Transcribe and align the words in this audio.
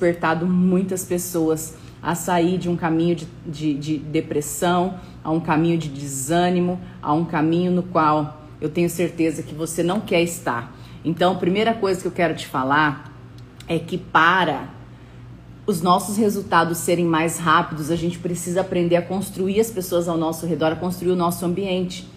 despertado 0.00 0.46
muitas 0.46 1.04
pessoas 1.04 1.74
a 2.02 2.14
sair 2.14 2.56
de 2.56 2.70
um 2.70 2.76
caminho 2.76 3.14
de, 3.14 3.26
de, 3.46 3.74
de 3.74 3.98
depressão, 3.98 4.98
a 5.22 5.30
um 5.30 5.38
caminho 5.38 5.76
de 5.76 5.90
desânimo, 5.90 6.80
a 7.02 7.12
um 7.12 7.26
caminho 7.26 7.70
no 7.70 7.82
qual 7.82 8.40
eu 8.58 8.70
tenho 8.70 8.88
certeza 8.88 9.42
que 9.42 9.54
você 9.54 9.82
não 9.82 10.00
quer 10.00 10.22
estar. 10.22 10.74
Então, 11.04 11.32
a 11.32 11.34
primeira 11.34 11.74
coisa 11.74 12.00
que 12.00 12.08
eu 12.08 12.12
quero 12.12 12.34
te 12.34 12.46
falar 12.46 13.12
é 13.68 13.78
que 13.78 13.98
para 13.98 14.70
os 15.66 15.82
nossos 15.82 16.16
resultados 16.16 16.78
serem 16.78 17.04
mais 17.04 17.38
rápidos, 17.38 17.90
a 17.90 17.96
gente 17.96 18.18
precisa 18.18 18.62
aprender 18.62 18.96
a 18.96 19.02
construir 19.02 19.60
as 19.60 19.70
pessoas 19.70 20.08
ao 20.08 20.16
nosso 20.16 20.46
redor, 20.46 20.72
a 20.72 20.76
construir 20.76 21.12
o 21.12 21.16
nosso 21.16 21.44
ambiente. 21.44 22.08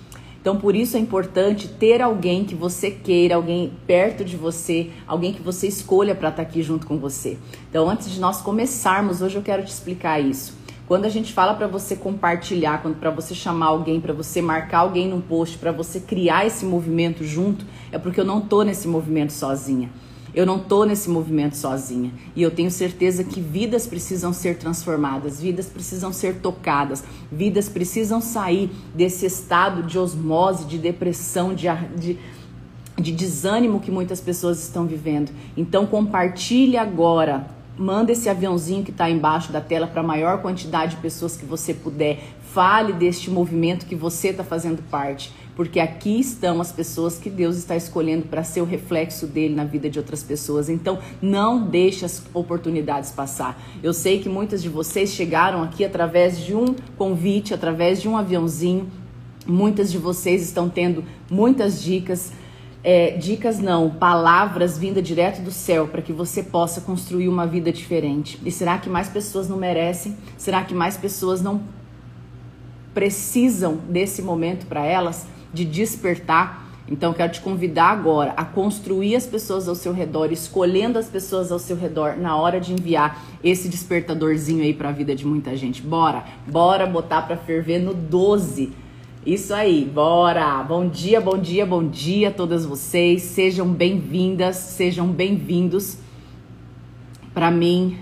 Então, 0.44 0.58
por 0.58 0.76
isso 0.76 0.98
é 0.98 1.00
importante 1.00 1.70
ter 1.70 2.02
alguém 2.02 2.44
que 2.44 2.54
você 2.54 2.92
queira, 2.92 3.36
alguém 3.36 3.72
perto 3.88 4.26
de 4.26 4.36
você, 4.36 4.90
alguém 5.08 5.32
que 5.32 5.42
você 5.42 5.68
escolha 5.68 6.14
para 6.14 6.28
estar 6.28 6.44
tá 6.44 6.50
aqui 6.50 6.62
junto 6.62 6.86
com 6.86 6.98
você. 6.98 7.38
Então, 7.70 7.90
antes 7.90 8.12
de 8.12 8.20
nós 8.20 8.42
começarmos, 8.42 9.22
hoje 9.22 9.38
eu 9.38 9.42
quero 9.42 9.64
te 9.64 9.70
explicar 9.70 10.20
isso. 10.20 10.58
Quando 10.86 11.06
a 11.06 11.10
gente 11.10 11.32
fala 11.32 11.54
para 11.54 11.66
você 11.66 11.96
compartilhar, 11.96 12.82
quando 12.82 12.96
para 12.96 13.10
você 13.10 13.34
chamar 13.34 13.68
alguém, 13.68 14.02
para 14.02 14.12
você 14.12 14.42
marcar 14.42 14.80
alguém 14.80 15.08
num 15.08 15.22
post, 15.22 15.58
para 15.58 15.72
você 15.72 16.02
criar 16.02 16.46
esse 16.46 16.66
movimento 16.66 17.24
junto, 17.24 17.66
é 17.90 17.98
porque 17.98 18.20
eu 18.20 18.26
não 18.26 18.42
tô 18.42 18.64
nesse 18.64 18.86
movimento 18.86 19.32
sozinha. 19.32 19.90
Eu 20.34 20.46
não 20.46 20.60
tô 20.60 20.84
nesse 20.84 21.10
movimento 21.10 21.56
sozinha. 21.56 22.12
E 22.36 22.42
eu 22.42 22.50
tenho 22.50 22.72
certeza 22.72 23.24
que 23.24 23.40
vidas 23.40 23.86
precisam 23.86 24.34
ser 24.34 24.58
transformadas, 24.58 25.40
vidas 25.40 25.68
precisam 25.68 26.12
ser 26.12 26.36
tocadas, 26.36 27.04
vidas 27.32 27.70
precisam 27.70 28.20
sair 28.20 28.72
desse 28.96 29.26
estado 29.26 29.84
de 29.84 30.00
osmose, 30.00 30.66
de 30.66 30.78
depressão, 30.78 31.54
de, 31.54 31.68
de 31.98 32.18
de 32.96 33.12
desânimo 33.12 33.80
que 33.80 33.90
muitas 33.90 34.22
pessoas 34.22 34.62
estão 34.62 34.86
vivendo. 34.86 35.32
Então 35.58 35.86
compartilhe 35.86 36.78
agora 36.78 37.48
Manda 37.78 38.12
esse 38.12 38.30
aviãozinho 38.30 38.84
que 38.84 38.92
está 38.92 39.10
embaixo 39.10 39.52
da 39.52 39.60
tela 39.60 39.88
para 39.88 40.02
a 40.02 40.04
maior 40.04 40.42
quantidade 40.44 40.96
de 40.96 41.02
pessoas 41.02 41.36
que 41.36 41.44
você 41.44 41.74
puder. 41.74 42.20
Fale 42.54 42.94
deste 42.94 43.32
movimento 43.32 43.88
que 43.88 43.96
você 43.96 44.28
está 44.28 44.44
fazendo 44.44 44.84
parte, 44.92 45.34
porque 45.56 45.80
aqui 45.80 46.20
estão 46.20 46.62
as 46.62 46.72
pessoas 46.72 47.18
que 47.18 47.32
Deus 47.32 47.58
está 47.58 47.76
escolhendo 47.76 48.28
para 48.28 48.44
ser 48.44 48.62
o 48.62 48.66
reflexo 48.66 49.26
dele 49.26 49.56
na 49.56 49.64
vida 49.64 49.90
de 49.90 49.98
outras 49.98 50.22
pessoas. 50.22 50.70
Então, 50.70 51.00
não 51.20 51.66
deixe 51.66 52.06
as 52.06 52.24
oportunidades 52.32 53.10
passar. 53.10 53.60
Eu 53.82 53.92
sei 53.92 54.20
que 54.20 54.30
muitas 54.30 54.62
de 54.62 54.70
vocês 54.70 55.10
chegaram 55.10 55.64
aqui 55.64 55.84
através 55.84 56.38
de 56.38 56.54
um 56.54 56.76
convite, 56.96 57.56
através 57.56 58.00
de 58.00 58.08
um 58.08 58.16
aviãozinho. 58.16 58.88
Muitas 59.48 59.92
de 59.92 59.98
vocês 59.98 60.44
estão 60.44 60.70
tendo 60.70 61.04
muitas 61.28 61.82
dicas 61.82 62.32
é, 62.84 63.12
dicas 63.12 63.60
não, 63.60 63.90
palavras 63.90 64.78
vindas 64.78 65.04
direto 65.04 65.42
do 65.42 65.52
céu 65.52 65.88
para 65.88 66.02
que 66.02 66.12
você 66.12 66.44
possa 66.44 66.82
construir 66.82 67.30
uma 67.30 67.48
vida 67.48 67.72
diferente. 67.72 68.38
E 68.44 68.52
será 68.52 68.78
que 68.78 68.90
mais 68.90 69.08
pessoas 69.08 69.48
não 69.48 69.58
merecem? 69.58 70.18
Será 70.38 70.64
que 70.64 70.74
mais 70.74 70.98
pessoas 70.98 71.42
não 71.42 71.62
precisam 72.94 73.78
desse 73.90 74.22
momento 74.22 74.66
para 74.66 74.86
elas 74.86 75.26
de 75.54 75.64
despertar? 75.64 76.62
Então 76.86 77.14
quero 77.14 77.32
te 77.32 77.40
convidar 77.40 77.92
agora 77.92 78.34
a 78.36 78.44
construir 78.44 79.16
as 79.16 79.26
pessoas 79.26 79.70
ao 79.70 79.76
seu 79.76 79.94
redor, 79.94 80.34
escolhendo 80.34 81.00
as 81.00 81.08
pessoas 81.08 81.50
ao 81.50 81.58
seu 81.58 81.78
redor 81.78 82.18
na 82.18 82.36
hora 82.36 82.60
de 82.60 82.74
enviar 82.74 83.24
esse 83.42 83.70
despertadorzinho 83.70 84.62
aí 84.62 84.74
para 84.74 84.90
a 84.90 84.92
vida 84.92 85.16
de 85.16 85.26
muita 85.26 85.56
gente. 85.56 85.82
Bora, 85.82 86.26
bora 86.46 86.86
botar 86.86 87.22
para 87.22 87.38
ferver 87.38 87.80
no 87.80 87.94
12 87.94 88.83
isso 89.26 89.54
aí, 89.54 89.86
bora! 89.86 90.62
Bom 90.64 90.90
dia, 90.90 91.22
bom 91.22 91.38
dia, 91.38 91.66
bom 91.66 91.88
dia 91.88 92.28
a 92.28 92.32
todas 92.32 92.66
vocês. 92.66 93.22
Sejam 93.22 93.66
bem-vindas, 93.66 94.58
sejam 94.58 95.08
bem-vindos. 95.08 95.98
Para 97.34 97.50
mim, 97.50 97.98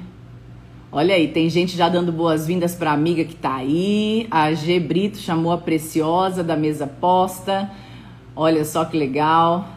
olha 0.91 1.13
aí, 1.13 1.27
tem 1.27 1.47
gente 1.47 1.77
já 1.77 1.87
dando 1.89 2.11
boas-vindas 2.11 2.73
para 2.73 2.91
amiga 2.91 3.23
que 3.23 3.35
tá 3.35 3.57
aí. 3.57 4.25
A 4.31 4.51
G 4.53 4.79
Brito 4.79 5.19
chamou 5.19 5.51
a 5.51 5.59
Preciosa 5.59 6.43
da 6.43 6.57
mesa 6.57 6.87
posta. 6.87 7.69
Olha 8.35 8.65
só 8.65 8.83
que 8.83 8.97
legal. 8.97 9.67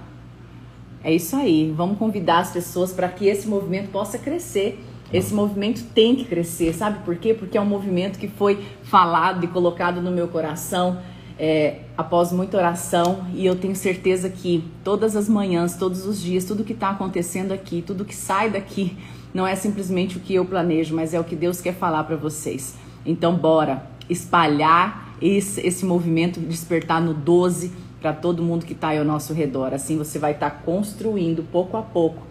É 1.03 1.13
isso 1.13 1.37
aí. 1.37 1.71
Vamos 1.77 1.99
convidar 1.99 2.39
as 2.39 2.53
pessoas 2.53 2.91
para 2.91 3.09
que 3.09 3.27
esse 3.27 3.47
movimento 3.47 3.91
possa 3.91 4.17
crescer. 4.17 4.83
Esse 5.13 5.35
movimento 5.35 5.85
tem 5.95 6.17
que 6.17 6.25
crescer, 6.25 6.73
sabe 6.73 7.05
por 7.05 7.17
quê? 7.17 7.35
Porque 7.35 7.59
é 7.59 7.61
um 7.61 7.67
movimento 7.67 8.19
que 8.19 8.27
foi 8.27 8.65
falado 8.83 9.45
e 9.45 9.49
colocado 9.49 10.01
no 10.01 10.11
meu 10.11 10.27
coração 10.27 10.99
é, 11.39 11.81
após 11.97 12.33
muita 12.33 12.57
oração 12.57 13.27
e 13.35 13.45
eu 13.45 13.57
tenho 13.57 13.75
certeza 13.75 14.29
que 14.29 14.65
todas 14.85 15.17
as 15.17 15.29
manhãs, 15.29 15.77
todos 15.77 16.07
os 16.07 16.21
dias, 16.21 16.45
tudo 16.45 16.65
que 16.65 16.73
está 16.73 16.91
acontecendo 16.91 17.53
aqui, 17.53 17.83
tudo 17.83 18.05
que 18.05 18.15
sai 18.15 18.51
daqui, 18.51 18.97
não 19.33 19.47
é 19.47 19.57
simplesmente 19.57 20.17
o 20.17 20.21
que 20.21 20.35
eu 20.35 20.45
planejo, 20.45 20.95
mas 20.95 21.13
é 21.13 21.19
o 21.19 21.25
que 21.25 21.35
Deus 21.35 21.61
quer 21.61 21.75
falar 21.75 22.05
para 22.05 22.17
vocês. 22.17 22.77
Então, 23.05 23.37
bora 23.37 23.85
espalhar 24.09 25.17
esse, 25.21 25.61
esse 25.61 25.85
movimento, 25.85 26.39
despertar 26.39 27.01
no 27.01 27.13
12 27.13 27.73
para 28.01 28.13
todo 28.13 28.43
mundo 28.43 28.65
que 28.65 28.75
está 28.75 28.97
ao 28.97 29.05
nosso 29.05 29.33
redor. 29.33 29.75
Assim 29.75 29.99
você 29.99 30.19
vai 30.19 30.33
estar 30.33 30.51
tá 30.51 30.57
construindo 30.65 31.43
pouco 31.43 31.77
a 31.77 31.83
pouco 31.83 32.23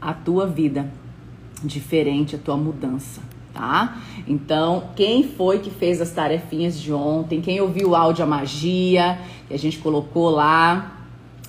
a 0.00 0.14
tua 0.14 0.46
vida 0.46 0.90
diferente, 1.62 2.36
a 2.36 2.38
tua 2.38 2.56
mudança 2.56 3.20
tá? 3.56 4.02
Então, 4.28 4.90
quem 4.94 5.22
foi 5.22 5.60
que 5.60 5.70
fez 5.70 6.00
as 6.00 6.10
tarefinhas 6.10 6.78
de 6.78 6.92
ontem? 6.92 7.40
Quem 7.40 7.58
ouviu 7.58 7.90
o 7.90 7.96
áudio 7.96 8.22
a 8.22 8.26
magia 8.26 9.18
que 9.48 9.54
a 9.54 9.58
gente 9.58 9.78
colocou 9.78 10.28
lá 10.28 11.00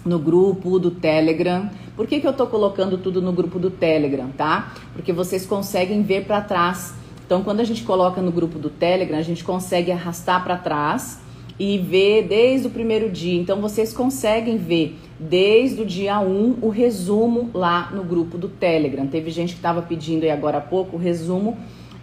no 0.06 0.18
grupo 0.18 0.80
do 0.80 0.90
Telegram? 0.90 1.70
Por 1.98 2.08
que, 2.08 2.22
que 2.22 2.28
eu 2.28 2.32
tô 2.32 2.48
colocando 2.48 2.98
tudo 2.98 3.22
no 3.22 3.34
grupo 3.34 3.60
do 3.60 3.70
Telegram, 3.70 4.30
tá? 4.30 4.74
Porque 4.94 5.12
vocês 5.12 5.46
conseguem 5.46 6.02
ver 6.02 6.24
para 6.26 6.40
trás. 6.40 6.94
Então, 7.26 7.44
quando 7.44 7.60
a 7.60 7.66
gente 7.66 7.84
coloca 7.84 8.22
no 8.22 8.32
grupo 8.32 8.58
do 8.58 8.70
Telegram, 8.70 9.18
a 9.18 9.24
gente 9.24 9.44
consegue 9.44 9.92
arrastar 9.92 10.42
para 10.44 10.56
trás 10.56 11.20
e 11.60 11.78
ver 11.78 12.28
desde 12.28 12.68
o 12.68 12.70
primeiro 12.70 13.10
dia. 13.10 13.38
Então, 13.38 13.60
vocês 13.60 13.92
conseguem 13.92 14.58
ver 14.58 14.98
desde 15.20 15.82
o 15.82 15.86
dia 15.86 16.20
1 16.20 16.60
o 16.62 16.70
resumo 16.70 17.50
lá 17.54 17.92
no 17.92 18.04
grupo 18.04 18.38
do 18.38 18.48
Telegram. 18.48 19.06
Teve 19.08 19.30
gente 19.30 19.54
que 19.54 19.60
estava 19.60 19.82
pedindo 19.82 20.24
aí 20.24 20.30
agora 20.30 20.60
há 20.60 20.62
pouco 20.62 20.96
o 20.96 21.00
resumo 21.00 21.58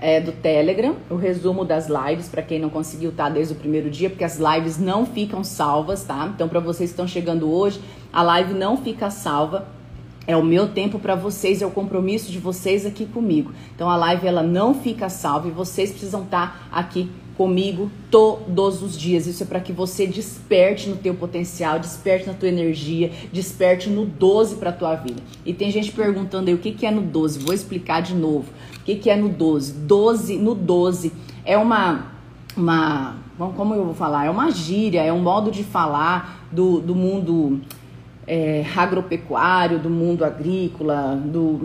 é, 0.05 0.21
do 0.21 0.33
Telegram, 0.33 0.97
o 1.09 1.17
resumo 1.17 1.65
das 1.65 1.89
lives, 1.89 2.29
para 2.29 2.43
quem 2.43 2.59
não 2.59 2.69
conseguiu 2.69 3.09
estar 3.09 3.25
tá 3.25 3.31
desde 3.31 3.55
o 3.55 3.57
primeiro 3.57 3.89
dia, 3.89 4.11
porque 4.11 4.23
as 4.23 4.39
lives 4.39 4.79
não 4.79 5.07
ficam 5.07 5.43
salvas, 5.43 6.05
tá? 6.05 6.31
Então, 6.35 6.47
para 6.47 6.61
vocês 6.61 6.91
que 6.91 6.93
estão 6.93 7.09
chegando 7.09 7.51
hoje, 7.51 7.81
a 8.13 8.23
live 8.23 8.53
não 8.53 8.77
fica 8.77 9.09
salva. 9.09 9.67
É 10.27 10.37
o 10.37 10.45
meu 10.45 10.69
tempo 10.69 10.99
para 10.99 11.15
vocês, 11.15 11.63
é 11.63 11.67
o 11.67 11.71
compromisso 11.71 12.31
de 12.31 12.39
vocês 12.39 12.85
aqui 12.85 13.07
comigo. 13.07 13.53
Então 13.75 13.91
a 13.91 13.97
live 13.97 14.27
ela 14.27 14.43
não 14.43 14.75
fica 14.75 15.09
salva 15.11 15.49
e 15.49 15.51
vocês 15.51 15.91
precisam 15.91 16.23
estar 16.23 16.69
tá 16.71 16.79
aqui 16.79 17.11
comigo 17.37 17.91
todos 18.11 18.83
os 18.83 18.99
dias. 18.99 19.27
Isso 19.27 19.43
é 19.43 19.47
para 19.47 19.61
que 19.61 19.73
você 19.73 20.07
desperte 20.07 20.89
no 20.89 20.97
teu 20.97 21.15
potencial, 21.15 21.79
desperte 21.79 22.27
na 22.27 22.33
tua 22.33 22.49
energia, 22.49 23.11
desperte 23.33 23.91
no 23.91 24.07
12 24.07 24.57
para 24.57 24.73
tua 24.73 24.95
vida. 24.95 25.21
E 25.45 25.53
tem 25.53 25.71
gente 25.71 25.93
perguntando 25.93 26.49
aí 26.49 26.55
o 26.55 26.59
que, 26.59 26.73
que 26.73 26.87
é 26.87 26.91
no 26.91 27.03
12. 27.03 27.41
Vou 27.41 27.55
explicar 27.55 28.01
de 28.01 28.15
novo. 28.15 28.47
O 28.85 28.87
que, 28.87 28.97
que 28.97 29.09
é 29.09 29.17
no 29.17 29.31
12? 29.31 29.73
12 29.73 30.37
no 30.37 30.55
12 30.55 31.11
é 31.43 31.57
uma 31.57 32.13
uma 32.55 33.17
como 33.57 33.73
eu 33.73 33.83
vou 33.83 33.95
falar? 33.95 34.27
É 34.27 34.31
uma 34.31 34.51
gíria, 34.51 35.03
é 35.03 35.11
um 35.11 35.21
modo 35.21 35.51
de 35.51 35.65
falar 35.65 36.47
do, 36.53 36.81
do 36.81 36.95
mundo 36.95 37.63
é, 38.27 38.65
agropecuário, 38.77 39.79
do 39.79 39.91
mundo 39.91 40.25
agrícola, 40.25 41.17
do, 41.17 41.59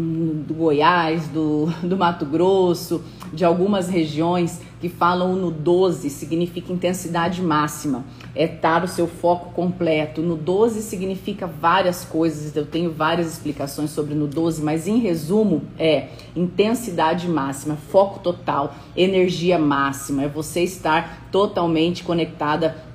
do 0.45 0.53
Goiás, 0.53 1.27
do, 1.27 1.67
do 1.83 1.97
Mato 1.97 2.25
Grosso, 2.25 3.03
de 3.33 3.45
algumas 3.45 3.89
regiões 3.89 4.61
que 4.79 4.87
falam 4.87 5.35
no 5.35 5.51
12 5.51 6.09
significa 6.09 6.71
intensidade 6.71 7.41
máxima, 7.41 8.05
é 8.33 8.45
estar 8.45 8.83
o 8.83 8.87
seu 8.87 9.07
foco 9.07 9.51
completo. 9.51 10.21
No 10.21 10.37
12 10.37 10.81
significa 10.81 11.45
várias 11.45 12.05
coisas, 12.05 12.55
eu 12.55 12.65
tenho 12.65 12.91
várias 12.91 13.27
explicações 13.27 13.89
sobre 13.91 14.15
no 14.15 14.25
12, 14.25 14.61
mas 14.61 14.87
em 14.87 14.99
resumo 14.99 15.63
é 15.77 16.07
intensidade 16.35 17.27
máxima, 17.27 17.75
foco 17.75 18.19
total, 18.19 18.73
energia 18.95 19.59
máxima, 19.59 20.23
é 20.23 20.27
você 20.27 20.61
estar 20.63 21.27
totalmente 21.29 22.03
conectada 22.03 22.88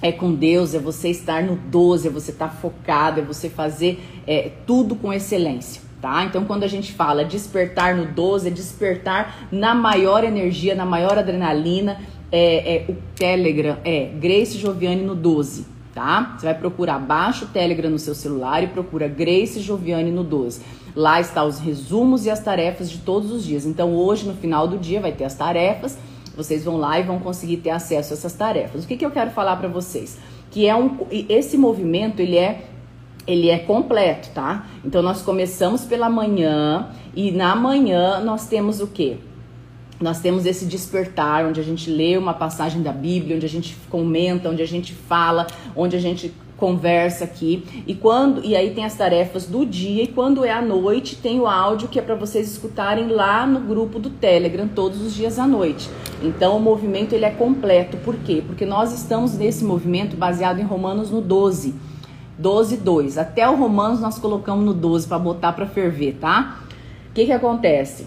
é 0.00 0.12
com 0.12 0.32
Deus, 0.32 0.74
é 0.74 0.78
você 0.78 1.08
estar 1.08 1.42
no 1.42 1.56
12, 1.56 2.08
é 2.08 2.10
você 2.10 2.30
estar 2.30 2.48
focado, 2.48 3.20
é 3.20 3.22
você 3.22 3.48
fazer 3.48 4.00
é, 4.26 4.50
tudo 4.66 4.94
com 4.94 5.12
excelência. 5.12 5.82
Tá? 6.00 6.24
Então, 6.24 6.44
quando 6.44 6.62
a 6.62 6.68
gente 6.68 6.92
fala 6.92 7.24
despertar 7.24 7.96
no 7.96 8.06
12, 8.06 8.48
é 8.48 8.50
despertar 8.52 9.48
na 9.50 9.74
maior 9.74 10.22
energia, 10.22 10.72
na 10.74 10.86
maior 10.86 11.18
adrenalina. 11.18 12.00
É, 12.30 12.76
é, 12.76 12.84
o 12.88 12.96
Telegram 13.16 13.78
é 13.84 14.04
Grace 14.04 14.58
Joviane 14.58 15.02
no 15.02 15.16
12, 15.16 15.66
tá? 15.94 16.36
Você 16.38 16.46
vai 16.46 16.54
procurar, 16.54 16.98
baixa 17.00 17.46
o 17.46 17.48
Telegram 17.48 17.90
no 17.90 17.98
seu 17.98 18.14
celular 18.14 18.62
e 18.62 18.68
procura 18.68 19.08
Grace 19.08 19.60
Joviane 19.60 20.12
no 20.12 20.22
12. 20.22 20.60
Lá 20.94 21.20
está 21.20 21.42
os 21.42 21.58
resumos 21.58 22.26
e 22.26 22.30
as 22.30 22.38
tarefas 22.38 22.90
de 22.90 22.98
todos 22.98 23.32
os 23.32 23.44
dias. 23.44 23.66
Então, 23.66 23.94
hoje, 23.94 24.24
no 24.24 24.34
final 24.34 24.68
do 24.68 24.78
dia, 24.78 25.00
vai 25.00 25.10
ter 25.10 25.24
as 25.24 25.34
tarefas 25.34 25.98
vocês 26.38 26.64
vão 26.64 26.76
lá 26.76 27.00
e 27.00 27.02
vão 27.02 27.18
conseguir 27.18 27.56
ter 27.58 27.70
acesso 27.70 28.12
a 28.12 28.16
essas 28.16 28.32
tarefas. 28.32 28.84
O 28.84 28.86
que, 28.86 28.96
que 28.96 29.04
eu 29.04 29.10
quero 29.10 29.32
falar 29.32 29.56
para 29.56 29.68
vocês? 29.68 30.16
Que 30.52 30.66
é 30.68 30.74
um, 30.74 30.96
esse 31.10 31.58
movimento 31.58 32.20
ele 32.20 32.38
é 32.38 32.64
ele 33.26 33.50
é 33.50 33.58
completo, 33.58 34.30
tá? 34.30 34.66
Então 34.82 35.02
nós 35.02 35.20
começamos 35.20 35.84
pela 35.84 36.08
manhã 36.08 36.88
e 37.14 37.30
na 37.30 37.54
manhã 37.54 38.20
nós 38.20 38.46
temos 38.46 38.80
o 38.80 38.86
quê? 38.86 39.18
Nós 40.00 40.20
temos 40.20 40.46
esse 40.46 40.64
despertar, 40.64 41.44
onde 41.44 41.60
a 41.60 41.62
gente 41.62 41.90
lê 41.90 42.16
uma 42.16 42.32
passagem 42.32 42.80
da 42.80 42.92
Bíblia, 42.92 43.36
onde 43.36 43.44
a 43.44 43.48
gente 43.48 43.76
comenta, 43.90 44.48
onde 44.48 44.62
a 44.62 44.66
gente 44.66 44.94
fala, 44.94 45.46
onde 45.76 45.94
a 45.94 45.98
gente 45.98 46.32
conversa 46.58 47.24
aqui. 47.24 47.64
E 47.86 47.94
quando 47.94 48.44
e 48.44 48.54
aí 48.54 48.74
tem 48.74 48.84
as 48.84 48.94
tarefas 48.94 49.46
do 49.46 49.64
dia 49.64 50.02
e 50.02 50.08
quando 50.08 50.44
é 50.44 50.50
à 50.50 50.60
noite 50.60 51.16
tem 51.16 51.40
o 51.40 51.46
áudio 51.46 51.88
que 51.88 51.98
é 51.98 52.02
para 52.02 52.14
vocês 52.14 52.50
escutarem 52.50 53.08
lá 53.08 53.46
no 53.46 53.60
grupo 53.60 53.98
do 53.98 54.10
Telegram 54.10 54.68
todos 54.68 55.00
os 55.00 55.14
dias 55.14 55.38
à 55.38 55.46
noite. 55.46 55.88
Então 56.22 56.56
o 56.56 56.60
movimento 56.60 57.14
ele 57.14 57.24
é 57.24 57.30
completo. 57.30 57.96
Por 57.98 58.16
quê? 58.16 58.42
Porque 58.46 58.66
nós 58.66 58.92
estamos 58.92 59.34
nesse 59.38 59.64
movimento 59.64 60.16
baseado 60.16 60.58
em 60.58 60.64
Romanos 60.64 61.10
no 61.10 61.20
12. 61.20 61.74
12 62.36 62.76
2. 62.76 63.18
Até 63.18 63.48
o 63.48 63.56
Romanos 63.56 64.00
nós 64.00 64.18
colocamos 64.18 64.64
no 64.64 64.74
12 64.74 65.06
para 65.06 65.18
botar 65.18 65.52
para 65.52 65.66
ferver, 65.66 66.16
tá? 66.20 66.60
O 67.10 67.14
que 67.14 67.24
que 67.24 67.32
acontece? 67.32 68.06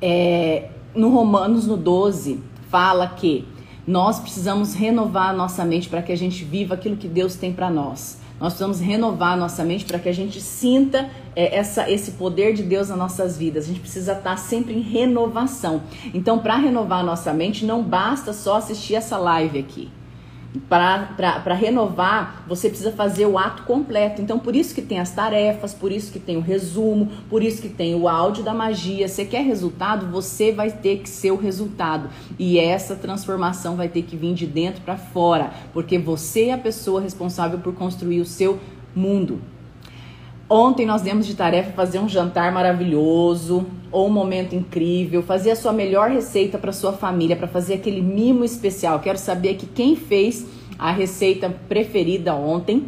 É, 0.00 0.70
no 0.94 1.10
Romanos, 1.10 1.66
no 1.66 1.76
12, 1.76 2.40
fala 2.68 3.06
que 3.08 3.46
nós 3.90 4.20
precisamos 4.20 4.72
renovar 4.72 5.30
a 5.30 5.32
nossa 5.32 5.64
mente 5.64 5.88
para 5.88 6.00
que 6.00 6.12
a 6.12 6.16
gente 6.16 6.44
viva 6.44 6.74
aquilo 6.74 6.96
que 6.96 7.08
Deus 7.08 7.34
tem 7.34 7.52
para 7.52 7.68
nós. 7.68 8.18
Nós 8.38 8.52
precisamos 8.52 8.78
renovar 8.78 9.32
a 9.32 9.36
nossa 9.36 9.64
mente 9.64 9.84
para 9.84 9.98
que 9.98 10.08
a 10.08 10.14
gente 10.14 10.40
sinta 10.40 11.10
é, 11.34 11.56
essa, 11.56 11.90
esse 11.90 12.12
poder 12.12 12.54
de 12.54 12.62
Deus 12.62 12.88
nas 12.88 12.96
nossas 12.96 13.36
vidas. 13.36 13.64
A 13.64 13.66
gente 13.66 13.80
precisa 13.80 14.12
estar 14.12 14.36
sempre 14.36 14.74
em 14.74 14.80
renovação. 14.80 15.82
Então, 16.14 16.38
para 16.38 16.54
renovar 16.56 17.00
a 17.00 17.02
nossa 17.02 17.34
mente, 17.34 17.64
não 17.64 17.82
basta 17.82 18.32
só 18.32 18.58
assistir 18.58 18.94
essa 18.94 19.18
live 19.18 19.58
aqui 19.58 19.90
para 20.68 21.54
renovar, 21.54 22.44
você 22.46 22.68
precisa 22.68 22.90
fazer 22.90 23.26
o 23.26 23.38
ato 23.38 23.62
completo. 23.62 24.20
Então, 24.20 24.38
por 24.38 24.56
isso 24.56 24.74
que 24.74 24.82
tem 24.82 24.98
as 24.98 25.10
tarefas, 25.12 25.72
por 25.72 25.92
isso 25.92 26.10
que 26.12 26.18
tem 26.18 26.36
o 26.36 26.40
resumo, 26.40 27.08
por 27.28 27.42
isso 27.42 27.62
que 27.62 27.68
tem 27.68 27.94
o 27.94 28.08
áudio 28.08 28.42
da 28.42 28.52
magia. 28.52 29.06
Você 29.06 29.24
quer 29.24 29.42
resultado, 29.42 30.06
você 30.06 30.50
vai 30.50 30.70
ter 30.70 30.98
que 30.98 31.08
ser 31.08 31.30
o 31.30 31.36
resultado. 31.36 32.10
E 32.38 32.58
essa 32.58 32.96
transformação 32.96 33.76
vai 33.76 33.88
ter 33.88 34.02
que 34.02 34.16
vir 34.16 34.34
de 34.34 34.46
dentro 34.46 34.80
para 34.82 34.96
fora, 34.96 35.52
porque 35.72 35.98
você 35.98 36.46
é 36.46 36.52
a 36.54 36.58
pessoa 36.58 37.00
responsável 37.00 37.58
por 37.60 37.74
construir 37.74 38.20
o 38.20 38.26
seu 38.26 38.58
mundo. 38.94 39.40
Ontem 40.52 40.84
nós 40.84 41.00
demos 41.00 41.26
de 41.26 41.36
tarefa 41.36 41.70
fazer 41.70 42.00
um 42.00 42.08
jantar 42.08 42.50
maravilhoso 42.50 43.64
ou 43.92 44.08
um 44.08 44.10
momento 44.10 44.52
incrível, 44.52 45.22
fazer 45.22 45.52
a 45.52 45.56
sua 45.56 45.72
melhor 45.72 46.10
receita 46.10 46.58
para 46.58 46.72
sua 46.72 46.92
família, 46.92 47.36
para 47.36 47.46
fazer 47.46 47.74
aquele 47.74 48.02
mimo 48.02 48.44
especial. 48.44 48.98
Quero 48.98 49.16
saber 49.16 49.54
que 49.54 49.64
quem 49.64 49.94
fez 49.94 50.44
a 50.76 50.90
receita 50.90 51.54
preferida 51.68 52.34
ontem. 52.34 52.86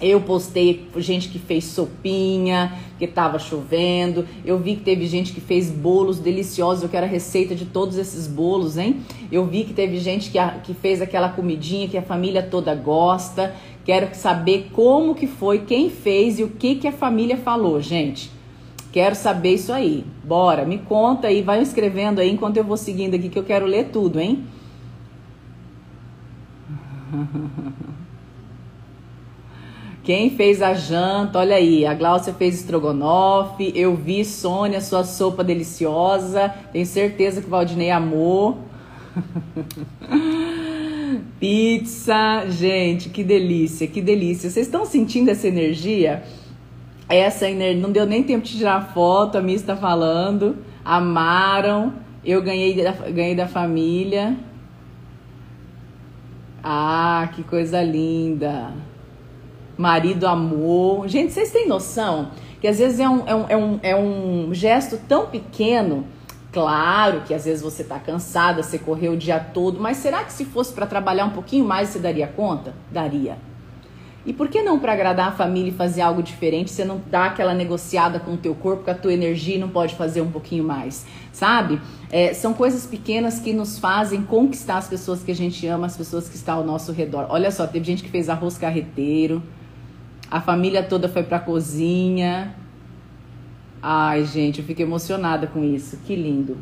Eu 0.00 0.20
postei 0.20 0.88
gente 0.96 1.28
que 1.28 1.38
fez 1.38 1.64
sopinha, 1.64 2.72
que 2.98 3.04
estava 3.04 3.38
chovendo. 3.38 4.26
Eu 4.44 4.58
vi 4.58 4.76
que 4.76 4.82
teve 4.82 5.06
gente 5.06 5.32
que 5.32 5.40
fez 5.40 5.70
bolos 5.70 6.18
deliciosos. 6.18 6.82
Eu 6.82 6.88
quero 6.88 7.06
a 7.06 7.08
receita 7.08 7.54
de 7.54 7.64
todos 7.64 7.96
esses 7.96 8.26
bolos, 8.26 8.76
hein? 8.76 9.02
Eu 9.30 9.46
vi 9.46 9.64
que 9.64 9.72
teve 9.72 9.98
gente 9.98 10.30
que, 10.30 10.38
a, 10.38 10.50
que 10.50 10.74
fez 10.74 11.00
aquela 11.00 11.28
comidinha 11.28 11.88
que 11.88 11.96
a 11.96 12.02
família 12.02 12.42
toda 12.42 12.74
gosta. 12.74 13.54
Quero 13.84 14.14
saber 14.14 14.70
como 14.72 15.14
que 15.14 15.26
foi, 15.26 15.60
quem 15.60 15.88
fez 15.90 16.38
e 16.38 16.42
o 16.42 16.48
que 16.48 16.74
que 16.74 16.88
a 16.88 16.92
família 16.92 17.36
falou, 17.36 17.80
gente. 17.80 18.30
Quero 18.90 19.14
saber 19.14 19.54
isso 19.54 19.72
aí. 19.72 20.04
Bora, 20.24 20.64
me 20.64 20.78
conta 20.78 21.28
aí, 21.28 21.40
vai 21.40 21.62
escrevendo 21.62 22.20
aí 22.20 22.30
enquanto 22.30 22.56
eu 22.56 22.64
vou 22.64 22.76
seguindo 22.76 23.14
aqui 23.14 23.28
que 23.28 23.38
eu 23.38 23.44
quero 23.44 23.66
ler 23.66 23.90
tudo, 23.90 24.20
hein? 24.20 24.44
Quem 30.04 30.28
fez 30.28 30.60
a 30.60 30.74
janta? 30.74 31.38
Olha 31.38 31.56
aí, 31.56 31.86
a 31.86 31.94
Gláucia 31.94 32.34
fez 32.34 32.56
estrogonofe. 32.56 33.72
Eu 33.74 33.96
vi, 33.96 34.22
Sônia, 34.22 34.82
sua 34.82 35.02
sopa 35.02 35.42
deliciosa. 35.42 36.54
Tenho 36.70 36.84
certeza 36.84 37.40
que 37.40 37.46
o 37.46 37.50
Valdinei 37.50 37.90
amou. 37.90 38.58
Pizza, 41.40 42.44
gente, 42.50 43.08
que 43.08 43.24
delícia, 43.24 43.86
que 43.86 44.02
delícia. 44.02 44.50
Vocês 44.50 44.66
estão 44.66 44.84
sentindo 44.84 45.30
essa 45.30 45.48
energia? 45.48 46.22
Essa 47.08 47.48
energia, 47.48 47.80
não 47.80 47.90
deu 47.90 48.04
nem 48.04 48.22
tempo 48.22 48.44
de 48.44 48.58
tirar 48.58 48.92
foto, 48.92 49.38
a 49.38 49.40
Miss 49.40 49.62
está 49.62 49.74
falando. 49.74 50.58
Amaram, 50.84 51.94
eu 52.22 52.42
ganhei 52.42 52.76
da, 52.76 52.92
ganhei 52.92 53.34
da 53.34 53.48
família. 53.48 54.36
Ah, 56.62 57.30
que 57.34 57.42
coisa 57.42 57.82
linda. 57.82 58.70
Marido 59.76 60.26
amor. 60.26 61.08
Gente, 61.08 61.32
vocês 61.32 61.50
têm 61.50 61.68
noção 61.68 62.30
que 62.60 62.68
às 62.68 62.78
vezes 62.78 62.98
é 62.98 63.08
um, 63.08 63.26
é 63.26 63.34
um, 63.34 63.46
é 63.48 63.56
um, 63.56 63.80
é 63.82 63.96
um 63.96 64.54
gesto 64.54 64.98
tão 65.06 65.26
pequeno 65.26 66.06
Claro 66.54 67.22
que 67.22 67.34
às 67.34 67.46
vezes 67.46 67.60
você 67.60 67.82
está 67.82 67.98
cansada, 67.98 68.62
você 68.62 68.78
correu 68.78 69.14
o 69.14 69.16
dia 69.16 69.40
todo, 69.40 69.80
mas 69.80 69.96
será 69.96 70.22
que 70.22 70.32
se 70.32 70.44
fosse 70.44 70.72
para 70.72 70.86
trabalhar 70.86 71.24
um 71.24 71.30
pouquinho 71.30 71.64
mais 71.64 71.88
você 71.88 71.98
daria 71.98 72.28
conta? 72.28 72.72
Daria. 72.92 73.36
E 74.24 74.32
por 74.32 74.46
que 74.46 74.62
não 74.62 74.78
para 74.78 74.92
agradar 74.92 75.28
a 75.30 75.32
família 75.32 75.70
e 75.70 75.74
fazer 75.74 76.00
algo 76.00 76.22
diferente? 76.22 76.70
Você 76.70 76.84
não 76.84 77.02
dá 77.10 77.26
aquela 77.26 77.52
negociada 77.52 78.20
com 78.20 78.34
o 78.34 78.36
teu 78.36 78.54
corpo, 78.54 78.84
com 78.84 78.90
a 78.92 78.94
tua 78.94 79.12
energia 79.12 79.56
e 79.56 79.58
não 79.58 79.68
pode 79.68 79.96
fazer 79.96 80.20
um 80.20 80.30
pouquinho 80.30 80.62
mais, 80.62 81.04
sabe? 81.32 81.80
É, 82.08 82.32
são 82.32 82.54
coisas 82.54 82.86
pequenas 82.86 83.40
que 83.40 83.52
nos 83.52 83.76
fazem 83.80 84.22
conquistar 84.22 84.78
as 84.78 84.86
pessoas 84.86 85.24
que 85.24 85.32
a 85.32 85.34
gente 85.34 85.66
ama, 85.66 85.86
as 85.86 85.96
pessoas 85.96 86.28
que 86.28 86.36
estão 86.36 86.58
ao 86.58 86.64
nosso 86.64 86.92
redor. 86.92 87.26
Olha 87.30 87.50
só, 87.50 87.66
teve 87.66 87.84
gente 87.84 88.04
que 88.04 88.10
fez 88.10 88.30
arroz 88.30 88.56
carreteiro, 88.56 89.42
a 90.30 90.40
família 90.40 90.82
toda 90.82 91.08
foi 91.08 91.22
para 91.22 91.38
a 91.38 91.40
cozinha, 91.40 92.54
Ai, 93.86 94.24
gente, 94.24 94.60
eu 94.60 94.64
fico 94.64 94.80
emocionada 94.80 95.46
com 95.46 95.62
isso. 95.62 95.98
Que 96.06 96.16
lindo. 96.16 96.56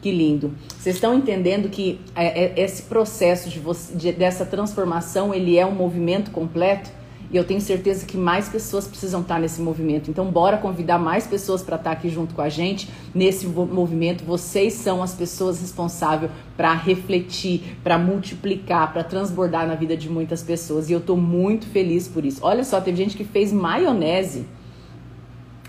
Que 0.00 0.12
lindo. 0.12 0.54
Vocês 0.78 0.94
estão 0.94 1.12
entendendo 1.12 1.68
que 1.68 2.00
é, 2.14 2.44
é, 2.44 2.60
esse 2.62 2.84
processo 2.84 3.50
de 3.50 3.58
você, 3.58 3.96
de, 3.96 4.12
dessa 4.12 4.46
transformação, 4.46 5.34
ele 5.34 5.58
é 5.58 5.66
um 5.66 5.72
movimento 5.72 6.30
completo? 6.30 6.88
E 7.32 7.36
eu 7.36 7.44
tenho 7.44 7.60
certeza 7.60 8.04
que 8.04 8.16
mais 8.16 8.48
pessoas 8.48 8.86
precisam 8.86 9.22
estar 9.22 9.40
nesse 9.40 9.62
movimento. 9.62 10.10
Então, 10.10 10.30
bora 10.30 10.58
convidar 10.58 10.98
mais 10.98 11.26
pessoas 11.26 11.62
para 11.62 11.76
estar 11.76 11.92
aqui 11.92 12.10
junto 12.10 12.34
com 12.34 12.42
a 12.42 12.48
gente 12.50 12.90
nesse 13.14 13.46
movimento. 13.46 14.22
Vocês 14.22 14.74
são 14.74 15.02
as 15.02 15.14
pessoas 15.14 15.60
responsáveis 15.60 16.30
para 16.56 16.74
refletir, 16.74 17.78
para 17.82 17.96
multiplicar, 17.98 18.92
para 18.92 19.02
transbordar 19.02 19.66
na 19.66 19.74
vida 19.74 19.96
de 19.96 20.10
muitas 20.10 20.42
pessoas. 20.42 20.90
E 20.90 20.92
eu 20.92 20.98
estou 20.98 21.16
muito 21.16 21.66
feliz 21.66 22.06
por 22.06 22.24
isso. 22.24 22.40
Olha 22.42 22.64
só, 22.64 22.80
teve 22.80 22.98
gente 22.98 23.16
que 23.16 23.24
fez 23.24 23.50
maionese 23.50 24.44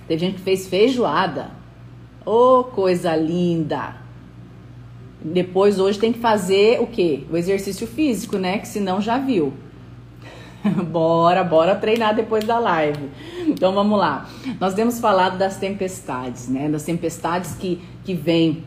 Teve 0.07 0.19
gente 0.19 0.35
que 0.35 0.41
fez 0.41 0.67
feijoada. 0.67 1.51
Oh, 2.25 2.63
coisa 2.63 3.15
linda! 3.15 3.95
Depois, 5.23 5.79
hoje, 5.79 5.97
tem 5.97 6.11
que 6.11 6.19
fazer 6.19 6.81
o 6.81 6.87
quê? 6.87 7.23
O 7.31 7.37
exercício 7.37 7.87
físico, 7.87 8.37
né? 8.37 8.57
Que 8.57 8.67
senão 8.67 8.99
já 8.99 9.17
viu. 9.17 9.53
bora, 10.91 11.43
bora 11.43 11.75
treinar 11.75 12.15
depois 12.15 12.43
da 12.43 12.59
live. 12.59 13.09
Então, 13.47 13.73
vamos 13.73 13.97
lá. 13.97 14.29
Nós 14.59 14.73
temos 14.73 14.99
falado 14.99 15.37
das 15.37 15.57
tempestades, 15.57 16.47
né? 16.47 16.69
Das 16.69 16.83
tempestades 16.83 17.55
que, 17.55 17.81
que 18.03 18.13
vêm 18.13 18.63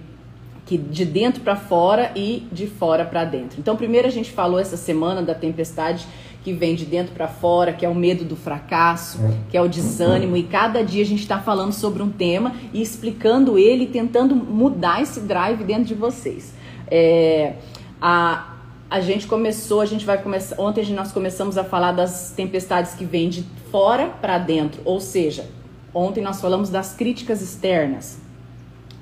que 0.67 0.77
de 0.77 1.05
dentro 1.05 1.43
para 1.43 1.55
fora 1.55 2.11
e 2.17 2.47
de 2.51 2.67
fora 2.67 3.05
para 3.05 3.25
dentro. 3.25 3.61
Então, 3.61 3.77
primeiro 3.77 4.09
a 4.09 4.11
gente 4.11 4.33
falou 4.33 4.59
essa 4.59 4.77
semana 4.77 5.23
da 5.23 5.33
tempestade 5.33 6.05
que 6.43 6.53
vem 6.53 6.75
de 6.75 6.85
dentro 6.85 7.13
para 7.13 7.27
fora, 7.27 7.73
que 7.73 7.85
é 7.85 7.89
o 7.89 7.95
medo 7.95 8.25
do 8.25 8.37
fracasso, 8.37 9.19
é. 9.25 9.35
que 9.51 9.57
é 9.57 9.63
o 9.63 9.69
desânimo, 9.69 10.37
e 10.37 10.43
cada 10.45 10.85
dia 10.85 11.03
a 11.03 11.07
gente 11.07 11.23
está 11.23 11.41
falando 11.41 11.73
sobre 11.73 12.03
um 12.03 12.11
tema 12.11 12.53
e 12.73 12.83
explicando 12.83 13.59
ele, 13.59 13.87
tentando 13.87 14.35
mudar 14.35 15.03
esse 15.03 15.21
drive 15.21 15.65
dentro 15.65 15.85
de 15.85 15.95
vocês. 15.95 16.53
É, 16.89 17.55
a, 18.01 18.56
a 18.91 19.01
gente 19.01 19.27
começou, 19.27 19.81
a 19.81 19.87
gente 19.87 20.07
vai 20.07 20.23
começar. 20.23 20.61
Ontem 20.61 20.93
nós 20.93 21.13
começamos 21.13 21.59
a 21.59 21.65
falar 21.65 21.93
das 21.93 22.33
tempestades 22.37 22.95
que 22.95 23.05
vêm 23.05 23.29
de 23.29 23.45
fora 23.71 24.09
para 24.21 24.39
dentro, 24.39 24.81
ou 24.85 25.01
seja, 25.01 25.49
ontem 25.93 26.23
nós 26.23 26.41
falamos 26.41 26.71
das 26.71 26.95
críticas 26.95 27.43
externas, 27.43 28.19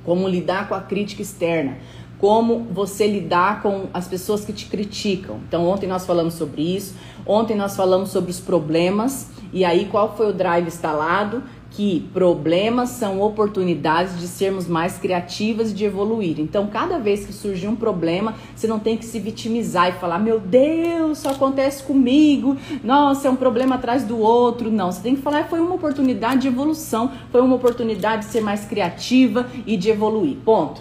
como 0.05 0.29
lidar 0.29 0.69
com 0.69 0.75
a 0.75 0.81
crítica 0.81 1.23
externa 1.23 1.77
como 2.25 2.67
você 2.73 3.07
lidar 3.07 3.61
com 3.61 3.89
as 3.93 4.09
pessoas 4.09 4.47
que 4.47 4.53
te 4.55 4.65
criticam. 4.67 5.41
Então, 5.47 5.67
ontem 5.67 5.87
nós 5.87 6.07
falamos 6.07 6.33
sobre 6.33 6.63
isso. 6.63 6.95
Ontem 7.27 7.55
nós 7.55 7.77
falamos 7.77 8.11
sobre 8.11 8.31
os 8.31 8.41
problemas. 8.41 9.29
E 9.53 9.63
aí, 9.63 9.87
qual 9.91 10.17
foi 10.17 10.31
o 10.31 10.33
drive 10.33 10.67
instalado? 10.67 11.43
Que 11.77 12.09
problemas 12.13 12.91
são 12.91 13.21
oportunidades 13.21 14.21
de 14.21 14.29
sermos 14.29 14.69
mais 14.69 14.97
criativas 14.97 15.73
e 15.73 15.75
de 15.75 15.85
evoluir. 15.85 16.39
Então, 16.39 16.69
cada 16.69 17.01
vez 17.01 17.27
que 17.27 17.33
surgir 17.33 17.67
um 17.67 17.75
problema, 17.75 18.37
você 18.55 18.69
não 18.69 18.79
tem 18.79 18.97
que 18.97 19.05
se 19.05 19.19
vitimizar 19.19 19.89
e 19.89 19.93
falar: 19.93 20.21
Meu 20.21 20.39
Deus, 20.39 21.19
só 21.19 21.31
acontece 21.31 21.83
comigo. 21.83 22.57
Nossa, 22.85 23.27
é 23.27 23.31
um 23.31 23.35
problema 23.35 23.75
atrás 23.75 24.05
do 24.05 24.19
outro. 24.19 24.71
Não, 24.71 24.93
você 24.93 25.03
tem 25.03 25.17
que 25.17 25.23
falar: 25.23 25.49
Foi 25.49 25.59
uma 25.59 25.75
oportunidade 25.75 26.43
de 26.43 26.49
evolução, 26.49 27.11
foi 27.33 27.41
uma 27.41 27.57
oportunidade 27.57 28.27
de 28.27 28.33
ser 28.33 28.41
mais 28.41 28.65
criativa 28.65 29.49
e 29.67 29.77
de 29.77 29.91
evoluir. 29.91 30.37
Ponto. 30.45 30.81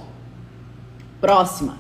Próxima. 1.19 1.77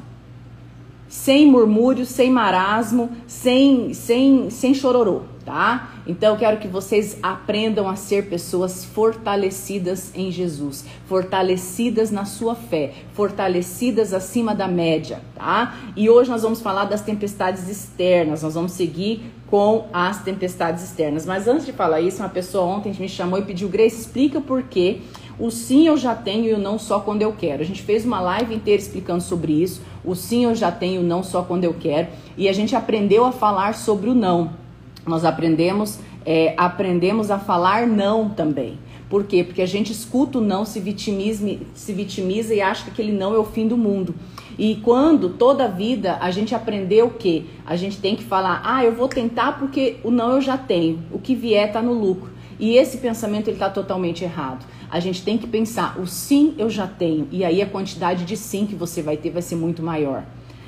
sem 1.07 1.45
murmúrio, 1.45 2.05
sem 2.07 2.31
marasmo, 2.31 3.11
sem, 3.27 3.93
sem, 3.93 4.49
sem 4.49 4.73
chororô, 4.73 5.21
tá? 5.45 5.91
Então 6.07 6.33
eu 6.33 6.39
quero 6.39 6.57
que 6.57 6.67
vocês 6.67 7.17
aprendam 7.21 7.87
a 7.87 7.95
ser 7.95 8.29
pessoas 8.29 8.85
fortalecidas 8.85 10.11
em 10.15 10.31
Jesus, 10.31 10.85
fortalecidas 11.07 12.11
na 12.11 12.25
sua 12.25 12.55
fé, 12.55 12.93
fortalecidas 13.13 14.13
acima 14.13 14.55
da 14.55 14.67
média, 14.67 15.21
tá? 15.35 15.75
E 15.95 16.09
hoje 16.09 16.29
nós 16.29 16.41
vamos 16.41 16.61
falar 16.61 16.85
das 16.85 17.01
tempestades 17.01 17.69
externas, 17.69 18.43
nós 18.43 18.53
vamos 18.53 18.71
seguir 18.71 19.31
com 19.47 19.87
as 19.93 20.23
tempestades 20.23 20.83
externas. 20.83 21.25
Mas 21.25 21.47
antes 21.47 21.65
de 21.65 21.73
falar 21.73 22.01
isso, 22.01 22.21
uma 22.21 22.29
pessoa 22.29 22.65
ontem 22.65 22.93
me 22.99 23.07
chamou 23.07 23.37
e 23.37 23.43
pediu, 23.43 23.69
Grace, 23.69 23.99
explica 24.01 24.41
por 24.41 24.63
quê 24.63 25.01
o 25.39 25.49
sim 25.49 25.87
eu 25.87 25.97
já 25.97 26.13
tenho 26.13 26.45
e 26.45 26.53
o 26.53 26.59
não 26.59 26.77
só 26.77 26.99
quando 26.99 27.21
eu 27.21 27.33
quero. 27.33 27.61
A 27.61 27.65
gente 27.65 27.81
fez 27.81 28.05
uma 28.05 28.21
live 28.21 28.53
inteira 28.53 28.81
explicando 28.81 29.21
sobre 29.21 29.51
isso. 29.51 29.81
O 30.05 30.15
sim 30.15 30.45
eu 30.45 30.53
já 30.53 30.71
tenho 30.71 31.01
o 31.01 31.03
não 31.03 31.23
só 31.23 31.41
quando 31.41 31.63
eu 31.63 31.73
quero. 31.73 32.07
E 32.37 32.47
a 32.47 32.53
gente 32.53 32.75
aprendeu 32.75 33.25
a 33.25 33.31
falar 33.31 33.73
sobre 33.73 34.09
o 34.09 34.13
não. 34.13 34.62
Nós 35.05 35.25
aprendemos, 35.25 35.99
é, 36.25 36.53
aprendemos 36.57 37.29
a 37.29 37.37
falar 37.37 37.85
não 37.85 38.29
também. 38.29 38.77
Por 39.09 39.25
quê? 39.25 39.43
Porque 39.43 39.61
a 39.61 39.67
gente 39.67 39.91
escuta 39.91 40.39
o 40.39 40.41
não, 40.41 40.65
se 40.65 40.79
vitimiza, 40.79 41.57
se 41.75 41.93
vitimiza 41.93 42.53
e 42.53 42.61
acha 42.61 42.85
que 42.85 42.89
aquele 42.89 43.11
não 43.11 43.35
é 43.35 43.37
o 43.37 43.43
fim 43.43 43.67
do 43.67 43.77
mundo. 43.77 44.15
E 44.57 44.75
quando 44.77 45.29
toda 45.29 45.65
a 45.65 45.67
vida 45.67 46.17
a 46.19 46.31
gente 46.31 46.55
aprendeu 46.55 47.09
que 47.09 47.47
a 47.65 47.75
gente 47.75 47.97
tem 47.99 48.15
que 48.15 48.23
falar, 48.23 48.61
ah, 48.63 48.83
eu 48.83 48.95
vou 48.95 49.07
tentar 49.07 49.59
porque 49.59 49.97
o 50.03 50.09
não 50.09 50.31
eu 50.31 50.41
já 50.41 50.57
tenho, 50.57 50.99
o 51.11 51.19
que 51.19 51.35
vier 51.35 51.67
está 51.67 51.81
no 51.81 51.93
lucro. 51.93 52.31
E 52.59 52.77
esse 52.77 52.97
pensamento 52.97 53.47
ele 53.47 53.55
está 53.55 53.69
totalmente 53.69 54.23
errado. 54.23 54.65
A 54.89 54.99
gente 54.99 55.23
tem 55.23 55.37
que 55.37 55.47
pensar, 55.47 55.99
o 55.99 56.05
sim 56.05 56.53
eu 56.57 56.69
já 56.69 56.87
tenho, 56.87 57.27
e 57.31 57.43
aí 57.43 57.61
a 57.61 57.65
quantidade 57.65 58.25
de 58.25 58.37
sim 58.37 58.65
que 58.65 58.75
você 58.75 59.01
vai 59.01 59.17
ter 59.17 59.31
vai 59.31 59.41
ser 59.41 59.55
muito 59.55 59.81
maior. 59.81 60.23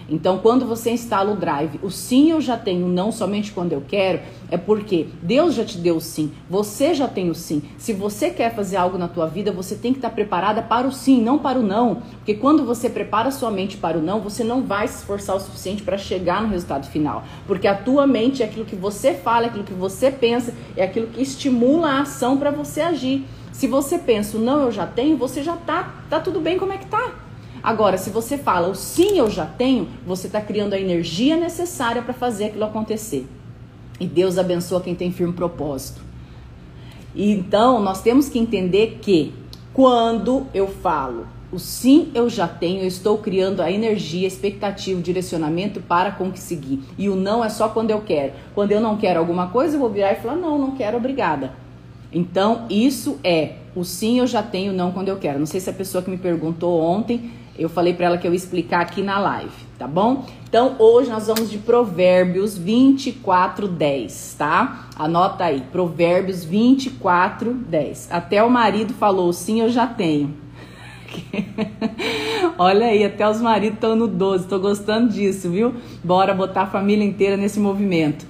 Então, 0.09 0.37
quando 0.37 0.65
você 0.65 0.91
instala 0.91 1.31
o 1.31 1.35
drive, 1.35 1.79
o 1.81 1.89
sim 1.89 2.31
eu 2.31 2.39
já 2.39 2.55
tenho, 2.57 2.87
não 2.87 3.11
somente 3.11 3.51
quando 3.51 3.73
eu 3.73 3.83
quero, 3.87 4.19
é 4.51 4.57
porque 4.57 5.07
Deus 5.21 5.55
já 5.55 5.65
te 5.65 5.77
deu 5.77 5.97
o 5.97 6.01
sim, 6.01 6.31
você 6.49 6.93
já 6.93 7.07
tem 7.07 7.29
o 7.29 7.35
sim. 7.35 7.63
Se 7.77 7.91
você 7.93 8.29
quer 8.29 8.53
fazer 8.53 8.77
algo 8.77 8.97
na 8.97 9.07
tua 9.07 9.25
vida, 9.25 9.51
você 9.51 9.75
tem 9.75 9.91
que 9.91 9.97
estar 9.97 10.11
preparada 10.11 10.61
para 10.61 10.87
o 10.87 10.91
sim, 10.91 11.21
não 11.21 11.39
para 11.39 11.59
o 11.59 11.63
não. 11.63 12.03
Porque 12.17 12.35
quando 12.35 12.63
você 12.63 12.89
prepara 12.89 13.31
sua 13.31 13.49
mente 13.49 13.77
para 13.77 13.97
o 13.97 14.01
não, 14.01 14.19
você 14.19 14.43
não 14.43 14.63
vai 14.63 14.87
se 14.87 14.97
esforçar 14.99 15.35
o 15.35 15.39
suficiente 15.39 15.81
para 15.81 15.97
chegar 15.97 16.41
no 16.41 16.49
resultado 16.49 16.87
final. 16.87 17.23
Porque 17.47 17.67
a 17.67 17.75
tua 17.75 18.05
mente 18.05 18.43
é 18.43 18.45
aquilo 18.45 18.65
que 18.65 18.75
você 18.75 19.13
fala, 19.13 19.45
é 19.45 19.49
aquilo 19.49 19.63
que 19.63 19.73
você 19.73 20.11
pensa, 20.11 20.53
é 20.77 20.83
aquilo 20.83 21.07
que 21.07 21.21
estimula 21.21 21.89
a 21.89 22.01
ação 22.01 22.37
para 22.37 22.51
você 22.51 22.81
agir. 22.81 23.25
Se 23.51 23.67
você 23.67 23.97
pensa, 23.97 24.37
não, 24.37 24.63
eu 24.63 24.71
já 24.71 24.85
tenho, 24.85 25.17
você 25.17 25.41
já 25.41 25.55
tá, 25.55 25.93
tá 26.09 26.19
tudo 26.19 26.41
bem 26.41 26.57
como 26.57 26.73
é 26.73 26.77
que 26.77 26.87
tá. 26.87 27.24
Agora, 27.65 27.97
se 27.97 28.11
você 28.11 28.37
fala 28.37 28.67
o 28.67 28.75
sim, 28.75 29.17
eu 29.17 29.27
já 29.27 29.43
tenho, 29.43 29.87
você 30.05 30.27
está 30.27 30.39
criando 30.39 30.73
a 30.73 30.79
energia 30.79 31.35
necessária 31.35 31.99
para 31.99 32.13
fazer 32.13 32.45
aquilo 32.45 32.63
acontecer. 32.63 33.25
E 33.99 34.05
Deus 34.05 34.37
abençoa 34.37 34.81
quem 34.81 34.93
tem 34.93 35.11
firme 35.11 35.33
propósito. 35.33 35.99
Então, 37.15 37.81
nós 37.81 38.03
temos 38.03 38.29
que 38.29 38.37
entender 38.37 38.99
que 39.01 39.33
quando 39.73 40.45
eu 40.53 40.67
falo 40.67 41.25
o 41.51 41.57
sim 41.57 42.11
eu 42.13 42.29
já 42.29 42.47
tenho, 42.47 42.81
eu 42.83 42.87
estou 42.87 43.17
criando 43.17 43.61
a 43.61 43.71
energia, 43.71 44.27
expectativa, 44.27 45.01
direcionamento 45.01 45.79
para 45.79 46.11
conseguir. 46.11 46.83
E 46.99 47.09
o 47.09 47.15
não 47.15 47.43
é 47.43 47.49
só 47.49 47.69
quando 47.69 47.89
eu 47.89 48.01
quero. 48.01 48.33
Quando 48.53 48.73
eu 48.73 48.79
não 48.79 48.95
quero 48.95 49.19
alguma 49.19 49.47
coisa, 49.47 49.75
eu 49.75 49.79
vou 49.79 49.89
virar 49.89 50.11
e 50.13 50.17
falar: 50.17 50.35
não, 50.35 50.59
não 50.59 50.75
quero, 50.75 50.97
obrigada. 50.97 51.53
Então, 52.13 52.67
isso 52.69 53.17
é 53.23 53.53
o 53.75 53.83
sim 53.83 54.19
eu 54.19 54.27
já 54.27 54.43
tenho, 54.43 54.71
não 54.71 54.91
quando 54.91 55.09
eu 55.09 55.17
quero. 55.17 55.39
Não 55.39 55.47
sei 55.47 55.59
se 55.59 55.69
a 55.69 55.73
pessoa 55.73 56.03
que 56.03 56.11
me 56.11 56.17
perguntou 56.17 56.79
ontem 56.79 57.31
eu 57.57 57.69
falei 57.69 57.93
para 57.93 58.07
ela 58.07 58.17
que 58.17 58.27
eu 58.27 58.31
ia 58.31 58.37
explicar 58.37 58.81
aqui 58.81 59.01
na 59.01 59.17
live, 59.17 59.51
tá 59.79 59.87
bom? 59.87 60.25
Então, 60.47 60.75
hoje 60.77 61.09
nós 61.09 61.27
vamos 61.27 61.49
de 61.49 61.57
Provérbios 61.57 62.57
24, 62.57 63.67
10, 63.67 64.35
tá? 64.37 64.87
Anota 64.97 65.45
aí, 65.45 65.61
Provérbios 65.71 66.43
24, 66.43 67.53
10. 67.53 68.09
Até 68.11 68.43
o 68.43 68.49
marido 68.49 68.93
falou, 68.93 69.31
sim, 69.31 69.61
eu 69.61 69.69
já 69.69 69.87
tenho. 69.87 70.33
Olha 72.57 72.87
aí, 72.87 73.03
até 73.03 73.27
os 73.29 73.39
maridos 73.41 73.75
estão 73.75 73.95
no 73.95 74.07
12, 74.07 74.47
tô 74.47 74.59
gostando 74.59 75.13
disso, 75.13 75.49
viu? 75.49 75.73
Bora 76.03 76.33
botar 76.33 76.63
a 76.63 76.67
família 76.67 77.05
inteira 77.05 77.37
nesse 77.37 77.59
movimento. 77.59 78.25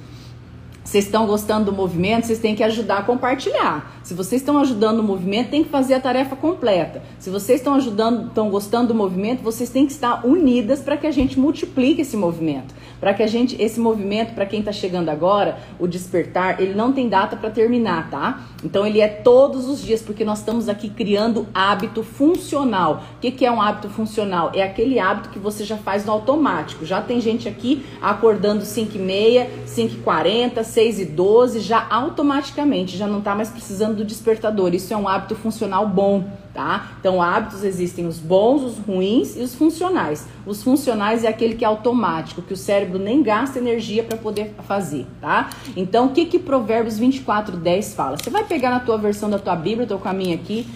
Vocês 0.85 1.05
estão 1.05 1.25
gostando 1.25 1.71
do 1.71 1.73
movimento, 1.73 2.27
vocês 2.27 2.37
têm 2.37 2.55
que 2.55 2.63
ajudar 2.63 2.99
a 2.99 3.01
compartilhar. 3.01 3.99
Se 4.03 4.13
vocês 4.13 4.39
estão 4.39 4.59
ajudando 4.59 4.99
o 4.99 5.03
movimento, 5.03 5.49
tem 5.49 5.63
que 5.63 5.69
fazer 5.69 5.95
a 5.95 5.99
tarefa 5.99 6.35
completa. 6.35 7.01
Se 7.17 7.31
vocês 7.31 7.59
estão 7.59 7.73
ajudando, 7.73 8.27
estão 8.27 8.51
gostando 8.51 8.89
do 8.89 8.93
movimento, 8.93 9.41
vocês 9.41 9.67
têm 9.71 9.87
que 9.87 9.91
estar 9.91 10.23
unidas 10.23 10.81
para 10.81 10.95
que 10.95 11.07
a 11.07 11.11
gente 11.11 11.39
multiplique 11.39 12.01
esse 12.01 12.15
movimento. 12.15 12.75
Para 12.99 13.15
que 13.15 13.23
a 13.23 13.27
gente, 13.27 13.59
esse 13.59 13.79
movimento, 13.79 14.35
para 14.35 14.45
quem 14.45 14.59
está 14.59 14.71
chegando 14.71 15.09
agora, 15.09 15.57
o 15.79 15.87
despertar, 15.87 16.61
ele 16.61 16.75
não 16.75 16.93
tem 16.93 17.09
data 17.09 17.35
para 17.35 17.49
terminar, 17.49 18.11
tá? 18.11 18.41
Então 18.63 18.85
ele 18.85 19.01
é 19.01 19.07
todos 19.07 19.67
os 19.67 19.81
dias, 19.81 20.03
porque 20.03 20.23
nós 20.23 20.39
estamos 20.39 20.69
aqui 20.69 20.87
criando 20.87 21.47
hábito 21.51 22.03
funcional. 22.03 23.03
O 23.17 23.19
que, 23.21 23.31
que 23.31 23.43
é 23.43 23.51
um 23.51 23.59
hábito 23.59 23.89
funcional? 23.89 24.51
É 24.53 24.61
aquele 24.61 24.99
hábito 24.99 25.29
que 25.29 25.39
você 25.39 25.63
já 25.63 25.77
faz 25.77 26.05
no 26.05 26.11
automático. 26.11 26.85
Já 26.85 27.01
tem 27.01 27.19
gente 27.19 27.49
aqui 27.49 27.83
acordando 27.99 28.63
5 28.63 28.95
e 28.95 28.99
meia, 28.99 29.49
5 29.65 29.95
e 29.95 29.97
40, 29.97 30.63
6 30.75 30.99
e 30.99 31.05
12, 31.05 31.61
já 31.61 31.87
automaticamente, 31.89 32.97
já 32.97 33.07
não 33.07 33.19
está 33.19 33.33
mais 33.33 33.49
precisando 33.49 33.95
do 33.95 34.03
despertador. 34.03 34.75
Isso 34.75 34.93
é 34.93 34.97
um 34.97 35.07
hábito 35.07 35.33
funcional 35.33 35.87
bom, 35.87 36.25
tá? 36.53 36.97
Então, 36.99 37.21
hábitos 37.21 37.63
existem 37.63 38.05
os 38.05 38.19
bons, 38.19 38.61
os 38.61 38.77
ruins 38.77 39.37
e 39.37 39.39
os 39.39 39.55
funcionais. 39.55 40.27
Os 40.45 40.61
funcionais 40.61 41.23
é 41.23 41.29
aquele 41.29 41.55
que 41.55 41.63
é 41.63 41.67
automático, 41.67 42.41
que 42.41 42.51
o 42.51 42.57
cérebro 42.57 42.99
nem 42.99 43.23
gasta 43.23 43.57
energia 43.57 44.03
para 44.03 44.17
poder 44.17 44.53
fazer, 44.67 45.07
tá? 45.21 45.49
Então, 45.77 46.07
o 46.07 46.09
que 46.09 46.25
que 46.25 46.37
Provérbios 46.37 46.99
24, 46.99 47.55
10 47.55 47.93
fala? 47.93 48.17
Você 48.21 48.29
vai 48.29 48.43
pegar 48.43 48.69
na 48.69 48.81
tua 48.81 48.97
versão 48.97 49.29
da 49.29 49.39
tua 49.39 49.55
Bíblia, 49.55 49.87
tô 49.87 49.97
com 49.97 50.09
a 50.09 50.13
minha 50.13 50.35
aqui, 50.35 50.67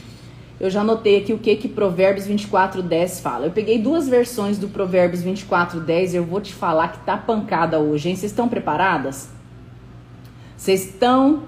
eu 0.62 0.70
já 0.70 0.80
anotei 0.80 1.18
aqui 1.18 1.34
o 1.34 1.38
que 1.38 1.58
que 1.58 1.68
Provérbios 1.68 2.26
24, 2.26 2.82
10 2.82 3.20
fala. 3.20 3.48
Eu 3.48 3.52
peguei 3.52 3.78
duas 3.78 4.08
versões 4.08 4.58
do 4.58 4.70
Provérbios 4.70 5.22
24, 5.22 5.82
10 5.82 6.14
e 6.14 6.18
eu 6.18 6.24
vou 6.24 6.40
te 6.40 6.54
falar 6.54 6.88
que 6.88 7.00
tá 7.00 7.18
pancada 7.18 7.80
hoje, 7.80 8.08
hein? 8.08 8.16
Vocês 8.16 8.32
estão 8.32 8.48
preparadas? 8.48 9.39
Vocês 10.60 10.88
estão 10.88 11.44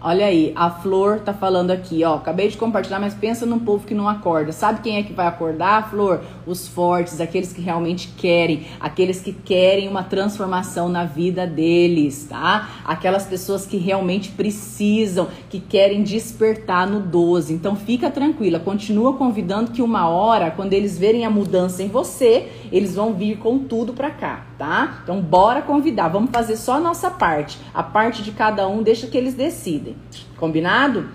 Olha 0.00 0.26
aí, 0.26 0.52
a 0.54 0.70
Flor 0.70 1.18
tá 1.18 1.34
falando 1.34 1.72
aqui, 1.72 2.04
ó. 2.04 2.14
Acabei 2.14 2.46
de 2.46 2.56
compartilhar, 2.56 3.00
mas 3.00 3.14
pensa 3.14 3.44
num 3.44 3.58
povo 3.58 3.84
que 3.84 3.94
não 3.94 4.08
acorda. 4.08 4.52
Sabe 4.52 4.80
quem 4.80 4.96
é 4.96 5.02
que 5.02 5.12
vai 5.12 5.26
acordar, 5.26 5.90
Flor? 5.90 6.20
Os 6.46 6.68
fortes, 6.68 7.20
aqueles 7.20 7.52
que 7.52 7.60
realmente 7.60 8.14
querem, 8.16 8.64
aqueles 8.78 9.20
que 9.20 9.32
querem 9.32 9.88
uma 9.88 10.04
transformação 10.04 10.88
na 10.88 11.04
vida 11.04 11.48
deles, 11.48 12.28
tá? 12.30 12.70
Aquelas 12.84 13.26
pessoas 13.26 13.66
que 13.66 13.76
realmente 13.76 14.30
precisam, 14.30 15.26
que 15.50 15.58
querem 15.58 16.04
despertar 16.04 16.86
no 16.86 17.00
12. 17.00 17.52
Então 17.52 17.74
fica 17.74 18.08
tranquila, 18.08 18.60
continua 18.60 19.14
convidando 19.14 19.72
que 19.72 19.82
uma 19.82 20.08
hora, 20.08 20.52
quando 20.52 20.74
eles 20.74 20.96
verem 20.96 21.26
a 21.26 21.30
mudança 21.30 21.82
em 21.82 21.88
você, 21.88 22.48
eles 22.70 22.94
vão 22.94 23.14
vir 23.14 23.38
com 23.38 23.58
tudo 23.58 23.92
pra 23.92 24.10
cá, 24.10 24.46
tá? 24.58 25.00
Então 25.02 25.20
bora 25.20 25.62
convidar, 25.62 26.08
vamos 26.08 26.30
fazer 26.30 26.56
só 26.56 26.74
a 26.74 26.80
nossa 26.80 27.10
parte. 27.10 27.58
A 27.72 27.82
parte 27.82 28.22
de 28.22 28.32
cada 28.32 28.66
um 28.66 28.82
deixa 28.82 29.06
que 29.06 29.16
eles 29.16 29.34
decidem. 29.34 29.96
Combinado? 30.36 31.08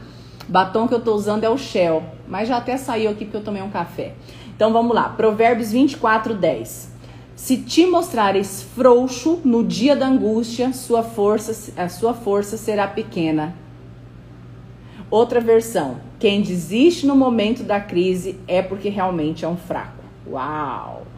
Batom 0.47 0.87
que 0.87 0.93
eu 0.93 1.01
tô 1.01 1.13
usando 1.13 1.43
é 1.43 1.49
o 1.49 1.57
Shell, 1.57 2.03
mas 2.27 2.47
já 2.47 2.57
até 2.57 2.77
saiu 2.77 3.11
aqui 3.11 3.25
porque 3.25 3.37
eu 3.37 3.43
tomei 3.43 3.61
um 3.61 3.69
café. 3.69 4.13
Então 4.55 4.71
vamos 4.71 4.95
lá, 4.95 5.09
Provérbios 5.09 5.71
24, 5.71 6.33
10. 6.33 6.93
Se 7.35 7.57
te 7.57 7.85
mostrares 7.85 8.63
frouxo 8.75 9.41
no 9.43 9.63
dia 9.63 9.95
da 9.95 10.07
angústia, 10.07 10.71
sua 10.71 11.03
força, 11.03 11.73
a 11.75 11.89
sua 11.89 12.13
força 12.13 12.57
será 12.57 12.87
pequena. 12.87 13.55
Outra 15.09 15.41
versão: 15.41 15.97
quem 16.19 16.41
desiste 16.41 17.05
no 17.05 17.15
momento 17.15 17.63
da 17.63 17.79
crise 17.79 18.39
é 18.47 18.61
porque 18.61 18.89
realmente 18.89 19.43
é 19.43 19.47
um 19.47 19.57
fraco. 19.57 20.03
Uau! 20.27 21.12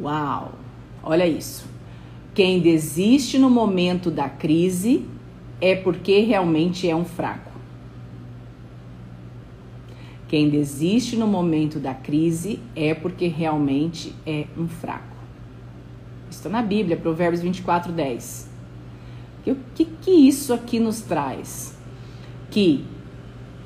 Uau! 0.00 0.52
Olha 1.02 1.26
isso. 1.26 1.66
Quem 2.34 2.60
desiste 2.60 3.38
no 3.38 3.50
momento 3.50 4.10
da 4.10 4.28
crise 4.28 5.04
é 5.60 5.74
porque 5.74 6.20
realmente 6.20 6.88
é 6.88 6.94
um 6.94 7.04
fraco. 7.04 7.50
Quem 10.28 10.48
desiste 10.48 11.16
no 11.16 11.26
momento 11.26 11.80
da 11.80 11.94
crise 11.94 12.60
é 12.76 12.94
porque 12.94 13.26
realmente 13.26 14.14
é 14.26 14.46
um 14.56 14.68
fraco. 14.68 15.16
Está 16.30 16.48
na 16.48 16.62
Bíblia, 16.62 16.96
Provérbios 16.96 17.42
24, 17.42 17.90
10. 17.90 18.48
O 19.46 19.56
que, 19.74 19.86
que 19.86 20.10
isso 20.10 20.52
aqui 20.52 20.78
nos 20.78 21.00
traz? 21.00 21.76
Que 22.50 22.84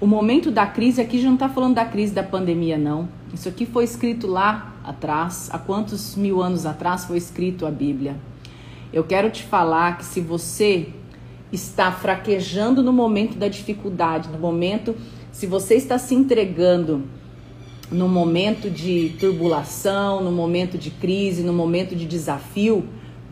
o 0.00 0.06
momento 0.06 0.50
da 0.50 0.66
crise, 0.66 1.00
aqui 1.00 1.20
já 1.20 1.26
não 1.26 1.34
está 1.34 1.48
falando 1.48 1.74
da 1.74 1.84
crise 1.84 2.14
da 2.14 2.22
pandemia, 2.22 2.78
não. 2.78 3.08
Isso 3.34 3.48
aqui 3.48 3.66
foi 3.66 3.84
escrito 3.84 4.26
lá 4.26 4.71
atrás, 4.84 5.48
há 5.52 5.58
quantos 5.58 6.16
mil 6.16 6.42
anos 6.42 6.66
atrás 6.66 7.04
foi 7.04 7.16
escrito 7.16 7.66
a 7.66 7.70
Bíblia? 7.70 8.16
Eu 8.92 9.04
quero 9.04 9.30
te 9.30 9.42
falar 9.42 9.98
que 9.98 10.04
se 10.04 10.20
você 10.20 10.88
está 11.52 11.92
fraquejando 11.92 12.82
no 12.82 12.92
momento 12.92 13.36
da 13.36 13.48
dificuldade, 13.48 14.28
no 14.28 14.38
momento, 14.38 14.94
se 15.30 15.46
você 15.46 15.74
está 15.74 15.98
se 15.98 16.14
entregando 16.14 17.02
no 17.90 18.08
momento 18.08 18.70
de 18.70 19.14
turbulação, 19.20 20.22
no 20.22 20.32
momento 20.32 20.78
de 20.78 20.90
crise, 20.90 21.42
no 21.42 21.52
momento 21.52 21.94
de 21.94 22.06
desafio, 22.06 22.86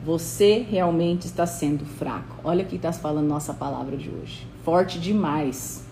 você 0.05 0.65
realmente 0.71 1.27
está 1.27 1.47
sendo 1.47 1.85
fraco. 1.85 2.37
Olha 2.45 2.65
o 2.65 2.67
que 2.67 2.77
está 2.77 2.93
falando 2.93 3.27
nossa 3.27 3.55
palavra 3.55 3.97
de 3.97 4.11
hoje. 4.11 4.47
Forte 4.65 4.99
demais. 4.99 5.90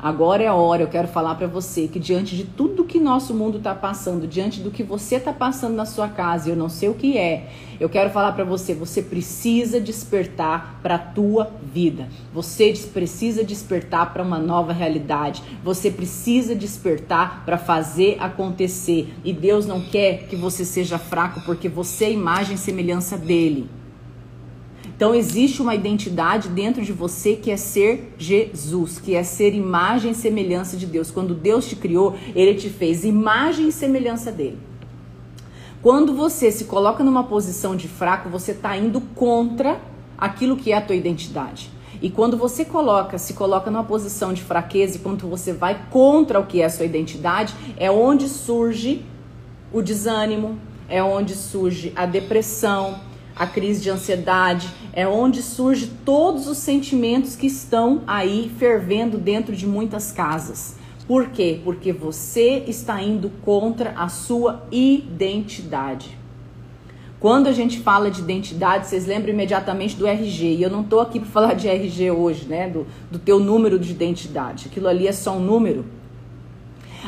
Agora 0.00 0.44
é 0.44 0.46
a 0.46 0.54
hora, 0.54 0.82
eu 0.82 0.88
quero 0.88 1.08
falar 1.08 1.34
para 1.34 1.48
você 1.48 1.88
que 1.88 1.98
diante 1.98 2.36
de 2.36 2.44
tudo 2.44 2.84
que 2.84 3.00
nosso 3.00 3.34
mundo 3.34 3.58
está 3.58 3.74
passando, 3.74 4.28
diante 4.28 4.60
do 4.60 4.70
que 4.70 4.84
você 4.84 5.16
está 5.16 5.32
passando 5.32 5.74
na 5.74 5.84
sua 5.84 6.06
casa, 6.06 6.48
eu 6.48 6.54
não 6.54 6.68
sei 6.68 6.88
o 6.88 6.94
que 6.94 7.18
é, 7.18 7.48
eu 7.80 7.88
quero 7.88 8.08
falar 8.10 8.30
para 8.32 8.44
você, 8.44 8.74
você 8.74 9.02
precisa 9.02 9.80
despertar 9.80 10.78
para 10.82 10.94
a 10.94 10.98
tua 10.98 11.50
vida. 11.62 12.08
Você 12.32 12.72
precisa 12.92 13.42
despertar 13.42 14.12
para 14.12 14.22
uma 14.22 14.38
nova 14.38 14.72
realidade. 14.72 15.42
Você 15.64 15.90
precisa 15.90 16.54
despertar 16.54 17.44
para 17.44 17.58
fazer 17.58 18.16
acontecer. 18.20 19.12
E 19.24 19.32
Deus 19.32 19.66
não 19.66 19.80
quer 19.80 20.28
que 20.28 20.34
você 20.34 20.64
seja 20.64 20.98
fraco 20.98 21.40
porque 21.44 21.68
você 21.68 22.06
é 22.06 22.12
imagem 22.12 22.54
e 22.54 22.58
semelhança 22.58 23.16
dele. 23.16 23.68
Então 24.98 25.14
existe 25.14 25.62
uma 25.62 25.76
identidade 25.76 26.48
dentro 26.48 26.84
de 26.84 26.92
você 26.92 27.36
que 27.36 27.52
é 27.52 27.56
ser 27.56 28.12
Jesus, 28.18 28.98
que 28.98 29.14
é 29.14 29.22
ser 29.22 29.54
imagem 29.54 30.10
e 30.10 30.14
semelhança 30.14 30.76
de 30.76 30.86
Deus. 30.86 31.08
Quando 31.08 31.36
Deus 31.36 31.68
te 31.68 31.76
criou, 31.76 32.16
ele 32.34 32.56
te 32.56 32.68
fez 32.68 33.04
imagem 33.04 33.68
e 33.68 33.72
semelhança 33.72 34.32
dele. 34.32 34.58
Quando 35.80 36.12
você 36.12 36.50
se 36.50 36.64
coloca 36.64 37.04
numa 37.04 37.22
posição 37.22 37.76
de 37.76 37.86
fraco, 37.86 38.28
você 38.28 38.50
está 38.50 38.76
indo 38.76 39.00
contra 39.14 39.80
aquilo 40.18 40.56
que 40.56 40.72
é 40.72 40.76
a 40.76 40.80
tua 40.80 40.96
identidade. 40.96 41.70
E 42.02 42.10
quando 42.10 42.36
você 42.36 42.64
coloca, 42.64 43.18
se 43.18 43.34
coloca 43.34 43.70
numa 43.70 43.84
posição 43.84 44.32
de 44.32 44.42
fraqueza 44.42 44.96
e 44.96 44.98
quando 44.98 45.28
você 45.28 45.52
vai 45.52 45.80
contra 45.90 46.40
o 46.40 46.46
que 46.46 46.60
é 46.60 46.64
a 46.64 46.70
sua 46.70 46.86
identidade, 46.86 47.54
é 47.76 47.88
onde 47.88 48.28
surge 48.28 49.04
o 49.72 49.80
desânimo, 49.80 50.58
é 50.88 51.00
onde 51.00 51.36
surge 51.36 51.92
a 51.94 52.04
depressão, 52.04 53.06
a 53.38 53.46
crise 53.46 53.80
de 53.80 53.90
ansiedade, 53.90 54.68
é 54.92 55.06
onde 55.06 55.42
surge 55.42 55.90
todos 56.04 56.48
os 56.48 56.58
sentimentos 56.58 57.36
que 57.36 57.46
estão 57.46 58.02
aí 58.06 58.50
fervendo 58.58 59.16
dentro 59.16 59.54
de 59.54 59.66
muitas 59.66 60.10
casas. 60.10 60.76
Por 61.06 61.28
quê? 61.28 61.60
Porque 61.64 61.92
você 61.92 62.64
está 62.66 63.00
indo 63.02 63.30
contra 63.42 63.92
a 63.92 64.08
sua 64.08 64.66
identidade. 64.70 66.18
Quando 67.20 67.48
a 67.48 67.52
gente 67.52 67.80
fala 67.80 68.10
de 68.10 68.20
identidade, 68.20 68.86
vocês 68.86 69.06
lembram 69.06 69.32
imediatamente 69.32 69.96
do 69.96 70.06
RG. 70.06 70.54
E 70.54 70.62
eu 70.62 70.70
não 70.70 70.82
estou 70.82 71.00
aqui 71.00 71.18
para 71.18 71.28
falar 71.28 71.54
de 71.54 71.66
RG 71.66 72.10
hoje, 72.10 72.46
né? 72.46 72.68
Do, 72.68 72.86
do 73.10 73.18
teu 73.18 73.40
número 73.40 73.78
de 73.78 73.90
identidade. 73.90 74.66
Aquilo 74.70 74.86
ali 74.86 75.08
é 75.08 75.12
só 75.12 75.32
um 75.36 75.40
número. 75.40 75.84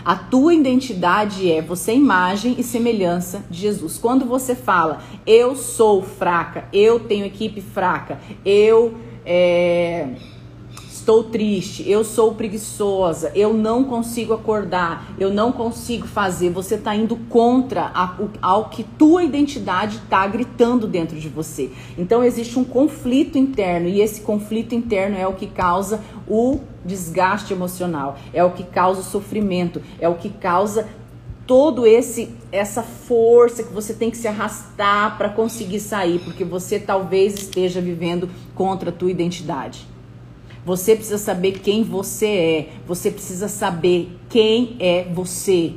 A 0.04 0.14
tua 0.14 0.54
identidade 0.54 1.50
é 1.50 1.60
você 1.60 1.92
é 1.92 1.96
imagem 1.96 2.56
e 2.58 2.62
semelhança 2.62 3.44
de 3.50 3.58
Jesus. 3.58 3.98
Quando 3.98 4.24
você 4.24 4.54
fala, 4.54 5.02
eu 5.26 5.54
sou 5.54 6.02
fraca, 6.02 6.64
eu 6.72 7.00
tenho 7.00 7.26
equipe 7.26 7.60
fraca, 7.60 8.18
eu 8.44 8.94
é, 9.24 10.08
estou 11.00 11.24
triste, 11.24 11.88
eu 11.90 12.04
sou 12.04 12.34
preguiçosa, 12.34 13.32
eu 13.34 13.52
não 13.52 13.84
consigo 13.84 14.32
acordar, 14.32 15.12
eu 15.18 15.32
não 15.32 15.50
consigo 15.50 16.06
fazer, 16.06 16.50
você 16.50 16.76
está 16.76 16.94
indo 16.94 17.16
contra 17.28 17.90
a, 17.94 18.16
ao 18.40 18.68
que 18.68 18.84
tua 18.84 19.24
identidade 19.24 19.96
está 19.96 20.26
gritando 20.26 20.86
dentro 20.86 21.18
de 21.18 21.28
você. 21.28 21.70
Então 21.98 22.22
existe 22.22 22.58
um 22.58 22.64
conflito 22.64 23.36
interno 23.36 23.88
e 23.88 24.00
esse 24.00 24.20
conflito 24.20 24.74
interno 24.74 25.16
é 25.16 25.26
o 25.26 25.34
que 25.34 25.46
causa 25.46 26.00
o 26.28 26.60
desgaste 26.84 27.52
emocional, 27.52 28.18
é 28.32 28.42
o 28.42 28.50
que 28.50 28.64
causa 28.64 29.00
o 29.00 29.04
sofrimento, 29.04 29.82
é 29.98 30.08
o 30.08 30.14
que 30.14 30.30
causa 30.30 30.88
todo 31.46 31.86
esse 31.86 32.30
essa 32.52 32.82
força 32.82 33.62
que 33.62 33.72
você 33.72 33.92
tem 33.92 34.10
que 34.10 34.16
se 34.16 34.28
arrastar 34.28 35.18
para 35.18 35.28
conseguir 35.28 35.80
sair, 35.80 36.20
porque 36.20 36.44
você 36.44 36.78
talvez 36.78 37.34
esteja 37.34 37.80
vivendo 37.80 38.28
contra 38.54 38.90
a 38.90 38.92
tua 38.92 39.10
identidade. 39.10 39.86
Você 40.64 40.94
precisa 40.94 41.18
saber 41.18 41.58
quem 41.60 41.82
você 41.82 42.26
é. 42.26 42.72
Você 42.86 43.10
precisa 43.10 43.48
saber 43.48 44.16
quem 44.28 44.76
é 44.78 45.04
você. 45.12 45.74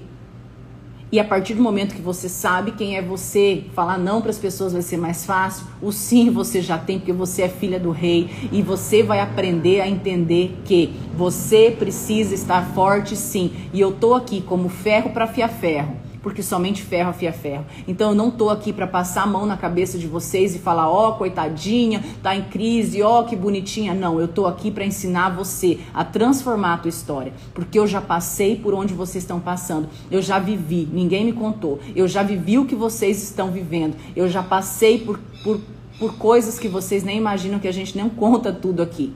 E 1.14 1.20
a 1.20 1.24
partir 1.24 1.54
do 1.54 1.62
momento 1.62 1.94
que 1.94 2.02
você 2.02 2.28
sabe 2.28 2.72
quem 2.72 2.98
é 2.98 3.02
você, 3.04 3.66
falar 3.76 4.00
não 4.00 4.20
para 4.20 4.32
as 4.32 4.40
pessoas 4.40 4.74
vai 4.74 4.82
ser 4.82 4.98
mais 4.98 5.24
fácil. 5.24 5.64
O 5.80 5.92
sim 5.92 6.32
você 6.32 6.60
já 6.60 6.76
tem, 6.76 6.98
porque 6.98 7.14
você 7.14 7.44
é 7.44 7.50
filha 7.50 7.80
do 7.80 7.92
rei. 7.92 8.32
E 8.52 8.64
você 8.64 9.04
vai 9.04 9.20
aprender 9.20 9.80
a 9.82 9.88
entender 9.88 10.58
que 10.66 10.92
você 11.16 11.70
precisa 11.70 12.34
estar 12.34 12.74
forte 12.74 13.16
sim. 13.16 13.52
E 13.72 13.80
eu 13.80 13.92
tô 13.92 14.16
aqui 14.16 14.42
como 14.42 14.70
ferro 14.70 15.12
para 15.12 15.26
afiar 15.26 15.50
ferro 15.50 15.96
porque 16.24 16.42
somente 16.42 16.82
ferro 16.82 17.10
afia 17.10 17.34
ferro. 17.34 17.66
Então 17.86 18.12
eu 18.12 18.16
não 18.16 18.32
tô 18.32 18.50
aqui 18.50 18.72
para 18.72 18.88
passar 18.88 19.24
a 19.24 19.28
mão 19.28 19.46
na 19.46 19.58
cabeça 19.58 20.00
de 20.00 20.08
vocês 20.08 20.56
e 20.56 20.60
falar, 20.60 20.90
ó, 20.90 21.10
oh, 21.10 21.14
coitadinha, 21.14 22.04
tá 22.24 22.34
em 22.34 22.44
crise, 22.44 23.04
ó, 23.04 23.20
oh, 23.20 23.24
que 23.26 23.36
bonitinha. 23.36 23.94
Não, 23.94 24.20
eu 24.20 24.28
tô 24.28 24.48
aqui 24.48 24.72
para 24.72 24.86
ensinar 24.86 25.30
você 25.36 25.80
a 25.94 26.06
transformar 26.06 26.76
a 26.76 26.78
tua 26.78 26.90
história, 26.90 27.34
porque 27.54 27.78
eu 27.78 27.86
já 27.86 28.00
passei 28.00 28.56
por 28.56 28.74
onde 28.74 28.94
vocês 28.94 29.24
estão 29.24 29.40
passando. 29.40 29.90
Eu 30.10 30.22
já 30.22 30.40
vivi, 30.40 30.88
ninguém 30.92 31.26
me 31.26 31.34
contou. 31.34 31.80
Eu 31.94 32.08
já 32.08 32.24
vivi 32.24 32.58
o 32.58 32.66
que 32.66 32.76
vocês 32.76 33.22
estão 33.22 33.52
vivendo. 33.52 33.98
Eu 34.16 34.30
já 34.30 34.42
passei 34.42 35.00
por, 35.00 35.20
por, 35.44 35.60
por 36.00 36.16
coisas 36.16 36.58
que 36.58 36.70
vocês 36.70 37.04
nem 37.04 37.18
imaginam 37.18 37.60
que 37.60 37.68
a 37.68 37.74
gente 37.74 37.98
não 37.98 38.10
conta 38.10 38.54
tudo 38.54 38.82
aqui. 38.82 39.14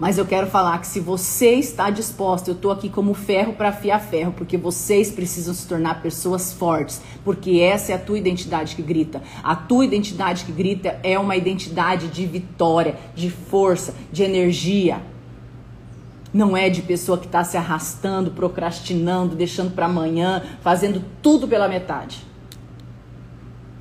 Mas 0.00 0.16
eu 0.16 0.24
quero 0.24 0.46
falar 0.46 0.78
que 0.78 0.86
se 0.86 0.98
você 0.98 1.50
está 1.56 1.90
disposto, 1.90 2.48
eu 2.48 2.54
estou 2.54 2.70
aqui 2.70 2.88
como 2.88 3.12
ferro 3.12 3.52
para 3.52 3.68
afiar 3.68 4.00
ferro, 4.00 4.32
porque 4.32 4.56
vocês 4.56 5.10
precisam 5.10 5.52
se 5.52 5.66
tornar 5.68 6.00
pessoas 6.00 6.54
fortes, 6.54 7.02
porque 7.22 7.60
essa 7.60 7.92
é 7.92 7.94
a 7.96 7.98
tua 7.98 8.18
identidade 8.18 8.74
que 8.74 8.80
grita. 8.80 9.22
A 9.44 9.54
tua 9.54 9.84
identidade 9.84 10.46
que 10.46 10.52
grita 10.52 10.98
é 11.02 11.18
uma 11.18 11.36
identidade 11.36 12.08
de 12.08 12.24
vitória, 12.24 12.96
de 13.14 13.28
força, 13.28 13.94
de 14.10 14.22
energia. 14.22 15.02
Não 16.32 16.56
é 16.56 16.70
de 16.70 16.80
pessoa 16.80 17.18
que 17.18 17.26
está 17.26 17.44
se 17.44 17.58
arrastando, 17.58 18.30
procrastinando, 18.30 19.36
deixando 19.36 19.74
para 19.74 19.84
amanhã, 19.84 20.42
fazendo 20.62 21.04
tudo 21.20 21.46
pela 21.46 21.68
metade. 21.68 22.24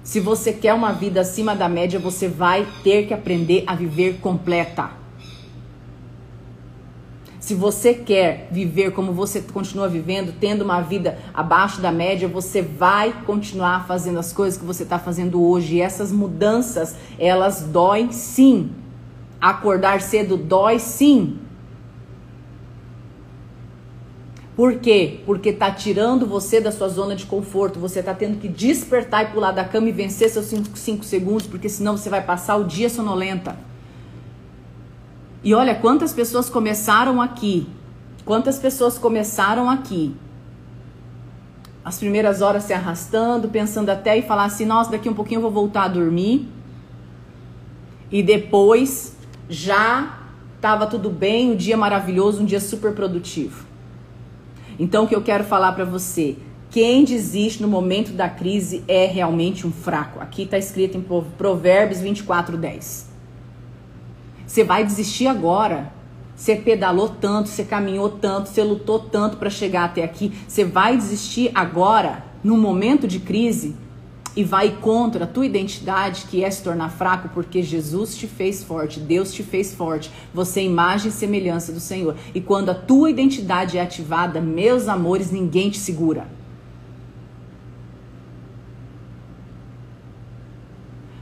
Se 0.04 0.20
você 0.20 0.52
quer 0.52 0.74
uma 0.74 0.92
vida 0.92 1.22
acima 1.22 1.56
da 1.56 1.70
média, 1.70 1.98
você 1.98 2.28
vai 2.28 2.68
ter 2.84 3.08
que 3.08 3.14
aprender 3.14 3.64
a 3.66 3.74
viver 3.74 4.18
completa. 4.20 4.99
Se 7.50 7.56
você 7.56 7.96
quer 7.96 8.48
viver 8.52 8.92
como 8.92 9.12
você 9.12 9.42
continua 9.42 9.90
vivendo, 9.90 10.36
tendo 10.40 10.64
uma 10.64 10.82
vida 10.82 11.18
abaixo 11.34 11.82
da 11.82 11.92
média, 11.92 12.28
você 12.28 12.62
vai 12.62 13.12
continuar 13.26 13.88
fazendo 13.88 14.20
as 14.20 14.32
coisas 14.32 14.60
que 14.60 14.64
você 14.64 14.84
está 14.84 15.00
fazendo 15.00 15.44
hoje. 15.44 15.78
E 15.78 15.82
essas 15.82 16.12
mudanças, 16.12 16.96
elas 17.18 17.64
doem 17.64 18.12
sim. 18.12 18.70
Acordar 19.42 20.00
cedo 20.00 20.38
dói 20.38 20.78
sim. 20.78 21.40
Por 24.56 24.76
quê? 24.76 25.22
Porque 25.26 25.52
tá 25.52 25.72
tirando 25.72 26.28
você 26.28 26.62
da 26.62 26.72
sua 26.72 26.88
zona 26.88 27.16
de 27.16 27.26
conforto. 27.26 27.80
Você 27.80 28.04
tá 28.04 28.14
tendo 28.14 28.38
que 28.38 28.48
despertar 28.48 29.24
e 29.24 29.34
pular 29.34 29.54
da 29.54 29.64
cama 29.64 29.90
e 29.90 29.92
vencer 29.92 30.30
seus 30.30 30.54
5 30.76 31.04
segundos, 31.04 31.48
porque 31.48 31.68
senão 31.68 31.98
você 31.98 32.12
vai 32.12 32.24
passar 32.24 32.58
o 32.58 32.66
dia 32.66 32.92
sonolenta. 32.92 33.58
E 35.44 35.54
olha 35.54 35.74
quantas 35.76 36.14
pessoas 36.14 36.50
começaram 36.50 37.22
aqui. 37.22 37.68
Quantas 38.26 38.60
pessoas 38.60 38.98
começaram 38.98 39.70
aqui. 39.70 40.14
As 41.84 41.98
primeiras 41.98 42.42
horas 42.42 42.64
se 42.64 42.74
arrastando, 42.74 43.48
pensando 43.48 43.90
até 43.90 44.18
e 44.18 44.22
falar 44.22 44.46
assim: 44.46 44.66
nossa, 44.66 44.92
daqui 44.92 45.08
um 45.08 45.14
pouquinho 45.14 45.40
eu 45.40 45.44
vou 45.44 45.52
voltar 45.52 45.84
a 45.84 45.88
dormir. 45.88 46.48
E 48.12 48.22
depois 48.22 49.16
já 49.50 50.20
estava 50.56 50.86
tudo 50.88 51.10
bem, 51.10 51.52
um 51.52 51.56
dia 51.56 51.78
maravilhoso, 51.78 52.42
um 52.42 52.46
dia 52.46 52.60
super 52.60 52.94
produtivo. 52.94 53.66
Então, 54.78 55.06
o 55.06 55.08
que 55.08 55.16
eu 55.16 55.22
quero 55.22 55.46
falar 55.46 55.72
para 55.72 55.86
você: 55.86 56.36
quem 56.70 57.06
desiste 57.06 57.62
no 57.62 57.68
momento 57.68 58.12
da 58.12 58.28
crise 58.28 58.84
é 58.88 59.06
realmente 59.06 59.66
um 59.66 59.72
fraco. 59.72 60.20
Aqui 60.20 60.44
está 60.44 60.58
escrito 60.58 60.98
em 60.98 61.02
Provérbios 61.38 62.02
24, 62.02 62.58
10. 62.58 63.09
Você 64.50 64.64
vai 64.64 64.84
desistir 64.84 65.28
agora. 65.28 65.94
Você 66.36 66.56
pedalou 66.56 67.08
tanto, 67.08 67.50
você 67.50 67.64
caminhou 67.64 68.10
tanto, 68.10 68.50
você 68.50 68.64
lutou 68.64 68.98
tanto 69.00 69.38
para 69.38 69.48
chegar 69.48 69.84
até 69.84 70.04
aqui. 70.04 70.34
Você 70.48 70.66
vai 70.66 70.98
desistir 70.98 71.52
agora, 71.54 72.26
no 72.44 72.58
momento 72.58 73.08
de 73.08 73.20
crise, 73.20 73.76
e 74.36 74.44
vai 74.44 74.72
contra 74.82 75.26
a 75.26 75.28
tua 75.28 75.46
identidade, 75.46 76.26
que 76.28 76.44
é 76.44 76.50
se 76.50 76.64
tornar 76.64 76.90
fraco, 76.90 77.30
porque 77.30 77.62
Jesus 77.62 78.16
te 78.16 78.26
fez 78.26 78.64
forte, 78.64 79.00
Deus 79.00 79.32
te 79.32 79.44
fez 79.44 79.76
forte. 79.76 80.10
Você 80.34 80.62
é 80.62 80.64
imagem 80.64 81.10
e 81.10 81.14
semelhança 81.14 81.72
do 81.72 81.80
Senhor. 81.80 82.16
E 82.34 82.42
quando 82.42 82.70
a 82.70 82.74
tua 82.74 83.12
identidade 83.12 83.78
é 83.78 83.82
ativada, 83.82 84.42
meus 84.42 84.88
amores, 84.88 85.30
ninguém 85.30 85.70
te 85.70 85.78
segura. 85.78 86.39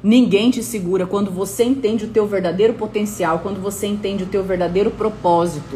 Ninguém 0.08 0.50
te 0.50 0.64
segura 0.64 1.06
quando 1.06 1.30
você 1.30 1.66
entende 1.66 2.06
o 2.06 2.08
teu 2.08 2.26
verdadeiro 2.26 2.76
potencial, 2.76 3.40
quando 3.40 3.62
você 3.62 3.88
entende 3.88 4.24
o 4.24 4.28
teu 4.28 4.42
verdadeiro 4.42 4.90
propósito. 4.90 5.76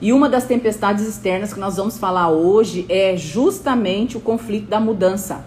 E 0.00 0.12
uma 0.12 0.28
das 0.28 0.46
tempestades 0.46 1.06
externas 1.06 1.54
que 1.54 1.60
nós 1.60 1.76
vamos 1.76 1.96
falar 1.96 2.28
hoje 2.28 2.84
é 2.88 3.16
justamente 3.16 4.16
o 4.16 4.20
conflito 4.20 4.66
da 4.66 4.80
mudança. 4.80 5.44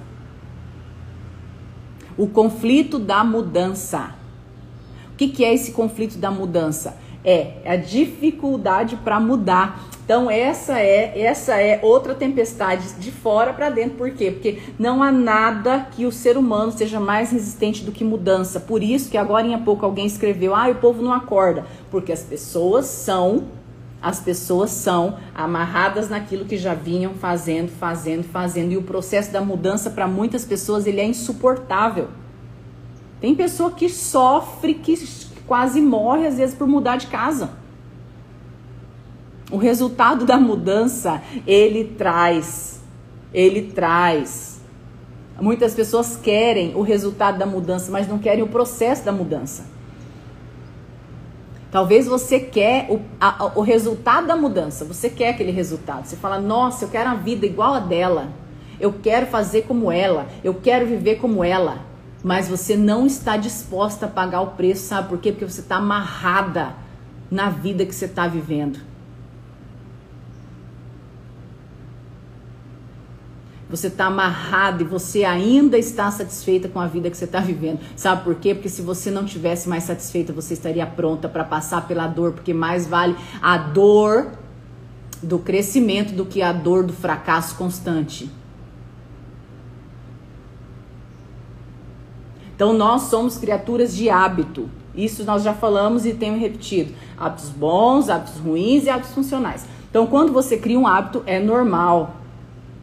O 2.18 2.26
conflito 2.26 2.98
da 2.98 3.22
mudança. 3.22 4.16
O 5.12 5.18
que, 5.18 5.28
que 5.28 5.44
é 5.44 5.54
esse 5.54 5.74
conflito 5.74 6.18
da 6.18 6.32
mudança? 6.32 6.96
É 7.26 7.56
a 7.66 7.76
dificuldade 7.76 8.96
para 8.96 9.20
mudar. 9.20 9.89
Então 10.10 10.28
essa 10.32 10.80
é 10.80 11.22
essa 11.22 11.62
é 11.62 11.80
outra 11.84 12.16
tempestade 12.16 12.94
de 12.94 13.12
fora 13.12 13.54
para 13.54 13.70
dentro. 13.70 13.96
Por 13.96 14.10
quê? 14.10 14.32
Porque 14.32 14.58
não 14.80 15.04
há 15.04 15.12
nada 15.12 15.88
que 15.92 16.04
o 16.04 16.12
ser 16.12 16.36
humano 16.36 16.72
seja 16.72 17.00
mais 17.00 17.30
resistente 17.30 17.84
do 17.84 17.92
que 17.92 18.04
mudança. 18.04 18.60
Por 18.60 18.82
isso 18.82 19.12
que 19.12 19.18
agora 19.20 19.46
em 19.46 19.56
pouco 19.60 19.86
alguém 19.86 20.08
escreveu: 20.08 20.56
"Ah, 20.56 20.68
o 20.68 20.74
povo 20.74 21.04
não 21.04 21.14
acorda", 21.14 21.64
porque 21.92 22.12
as 22.12 22.24
pessoas 22.24 22.88
são 22.88 23.44
as 24.02 24.20
pessoas 24.20 24.72
são 24.72 25.20
amarradas 25.36 26.10
naquilo 26.10 26.46
que 26.46 26.58
já 26.58 26.74
vinham 26.74 27.14
fazendo, 27.14 27.70
fazendo, 27.70 28.24
fazendo. 28.24 28.72
E 28.72 28.78
o 28.78 28.82
processo 28.82 29.32
da 29.32 29.42
mudança 29.42 29.92
para 29.92 30.08
muitas 30.08 30.44
pessoas 30.44 30.88
ele 30.88 31.02
é 31.02 31.06
insuportável. 31.06 32.08
Tem 33.22 33.36
pessoa 33.36 33.70
que 33.70 33.88
sofre, 33.88 34.74
que 34.74 35.08
quase 35.46 35.80
morre 35.80 36.26
às 36.26 36.40
vezes 36.40 36.56
por 36.56 36.68
mudar 36.68 36.98
de 36.98 37.06
casa. 37.06 37.60
O 39.52 39.58
resultado 39.58 40.26
da 40.26 40.38
mudança, 40.38 41.22
ele 41.48 41.96
traz, 41.98 42.82
ele 43.34 43.72
traz. 43.72 44.62
Muitas 45.42 45.74
pessoas 45.74 46.16
querem 46.16 46.76
o 46.76 46.82
resultado 46.82 47.38
da 47.40 47.46
mudança, 47.46 47.92
mas 47.92 48.08
não 48.08 48.20
querem 48.20 48.44
o 48.44 48.48
processo 48.48 49.04
da 49.04 49.12
mudança. 49.12 49.66
Talvez 51.72 52.08
você 52.08 52.40
quer 52.40 52.88
o, 52.90 53.00
a, 53.22 53.52
o 53.56 53.62
resultado 53.62 54.28
da 54.28 54.36
mudança, 54.36 54.86
você 54.86 55.10
quer 55.10 55.30
aquele 55.30 55.52
resultado. 55.52 56.06
Você 56.06 56.16
fala, 56.16 56.40
nossa, 56.40 56.86
eu 56.86 56.90
quero 56.90 57.10
a 57.10 57.16
vida 57.16 57.46
igual 57.46 57.74
a 57.74 57.80
dela. 57.80 58.30
Eu 58.80 58.94
quero 58.94 59.28
fazer 59.28 59.64
como 59.64 59.92
ela, 59.92 60.28
eu 60.44 60.54
quero 60.54 60.86
viver 60.86 61.16
como 61.16 61.44
ela. 61.44 61.80
Mas 62.24 62.48
você 62.50 62.76
não 62.76 63.06
está 63.06 63.38
disposta 63.38 64.06
a 64.06 64.10
pagar 64.10 64.42
o 64.42 64.48
preço, 64.48 64.88
sabe 64.88 65.10
por 65.10 65.20
quê? 65.20 65.32
Porque 65.32 65.46
você 65.46 65.62
está 65.62 65.78
amarrada 65.78 66.74
na 67.30 67.50
vida 67.50 67.86
que 67.86 67.94
você 67.94 68.06
está 68.06 68.28
vivendo. 68.28 68.89
Você 73.70 73.88
está 73.88 74.06
amarrado 74.06 74.82
e 74.82 74.86
você 74.86 75.24
ainda 75.24 75.78
está 75.78 76.10
satisfeita 76.10 76.68
com 76.68 76.80
a 76.80 76.88
vida 76.88 77.10
que 77.10 77.16
você 77.16 77.26
está 77.26 77.40
vivendo. 77.40 77.80
Sabe 77.96 78.24
por 78.24 78.36
quê? 78.36 78.56
Porque 78.56 78.70
se 78.70 78.82
você 78.82 79.12
não 79.12 79.26
tivesse 79.26 79.70
mais 79.70 79.84
satisfeita, 79.84 80.34
você 80.34 80.56
estaria 80.56 80.86
pronta 80.88 81.30
para 81.30 81.44
passar 81.44 81.88
pela 81.88 82.08
dor, 82.08 82.34
porque 82.34 82.54
mais 82.54 82.88
vale 82.88 83.16
a 83.42 83.58
dor 83.58 84.32
do 85.22 85.38
crescimento 85.38 86.14
do 86.14 86.26
que 86.26 86.42
a 86.42 86.52
dor 86.52 86.84
do 86.84 86.94
fracasso 86.94 87.56
constante. 87.56 88.30
Então 92.56 92.74
nós 92.74 93.04
somos 93.04 93.38
criaturas 93.38 93.96
de 93.96 94.10
hábito. 94.10 94.70
Isso 94.96 95.24
nós 95.24 95.44
já 95.44 95.54
falamos 95.54 96.06
e 96.06 96.14
tenho 96.14 96.38
repetido. 96.38 96.94
Hábitos 97.18 97.50
bons, 97.50 98.10
hábitos 98.10 98.38
ruins 98.40 98.86
e 98.86 98.90
hábitos 98.90 99.14
funcionais. 99.14 99.66
Então 99.90 100.08
quando 100.08 100.34
você 100.34 100.58
cria 100.58 100.80
um 100.80 100.88
hábito, 100.88 101.24
é 101.26 101.40
normal 101.40 102.19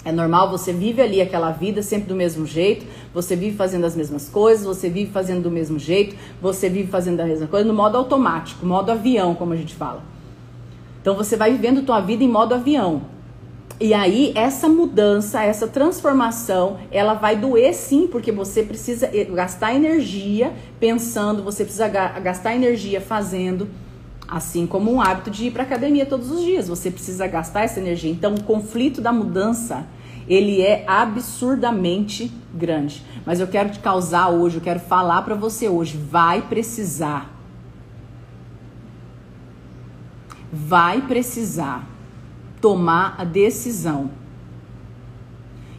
é 0.07 0.13
normal, 0.13 0.49
você 0.49 0.73
vive 0.73 1.03
ali 1.03 1.21
aquela 1.21 1.51
vida 1.51 1.83
sempre 1.83 2.07
do 2.07 2.15
mesmo 2.15 2.47
jeito, 2.47 2.87
você 3.13 3.35
vive 3.35 3.57
fazendo 3.57 3.85
as 3.85 3.97
mesmas 3.97 4.29
coisas, 4.29 4.65
você 4.65 4.89
vive 4.89 5.11
fazendo 5.11 5.43
do 5.43 5.51
mesmo 5.51 5.81
jeito, 5.81 6.15
você 6.41 6.69
vive 6.69 6.89
fazendo 6.89 7.19
a 7.19 7.25
mesma 7.25 7.49
coisa 7.49 7.67
no 7.67 7.75
modo 7.75 7.99
automático, 7.99 8.65
modo 8.65 8.93
avião, 8.93 9.35
como 9.35 9.53
a 9.53 9.57
gente 9.57 9.75
fala. 9.75 10.05
Então 11.03 11.17
você 11.17 11.37
vai 11.37 11.51
vivendo 11.51 11.83
tua 11.83 12.01
vida 12.01 12.23
em 12.23 12.29
modo 12.29 12.55
avião. 12.55 13.03
E 13.81 13.93
aí 13.93 14.31
essa 14.37 14.69
mudança, 14.69 15.43
essa 15.43 15.67
transformação, 15.67 16.79
ela 16.93 17.15
vai 17.15 17.35
doer 17.35 17.75
sim, 17.75 18.07
porque 18.07 18.31
você 18.31 18.63
precisa 18.63 19.11
gastar 19.35 19.75
energia 19.75 20.53
pensando, 20.79 21.43
você 21.43 21.65
precisa 21.65 21.89
gastar 21.89 22.55
energia 22.55 23.01
fazendo, 23.01 23.67
assim 24.29 24.69
como 24.69 24.93
um 24.93 25.01
hábito 25.01 25.33
de 25.33 25.47
ir 25.47 25.51
para 25.51 25.65
academia 25.65 26.07
todos 26.07 26.31
os 26.31 26.45
dias. 26.45 26.69
Você 26.69 26.93
precisa 26.93 27.27
gastar 27.27 27.65
essa 27.65 27.81
energia. 27.81 28.13
Então 28.13 28.37
o 28.37 28.43
conflito 28.45 29.01
da 29.01 29.13
mudança 29.13 29.85
ele 30.29 30.63
é 30.63 30.85
absurdamente 30.87 32.33
grande. 32.55 33.05
Mas 33.25 33.41
eu 33.41 33.47
quero 33.47 33.71
te 33.71 33.79
causar 33.79 34.29
hoje, 34.29 34.57
eu 34.57 34.63
quero 34.63 34.81
falar 34.81 35.23
para 35.23 35.35
você 35.35 35.69
hoje, 35.69 35.97
vai 35.97 36.43
precisar. 36.43 37.33
Vai 40.53 41.03
precisar 41.03 41.87
tomar 42.61 43.15
a 43.19 43.25
decisão 43.25 44.11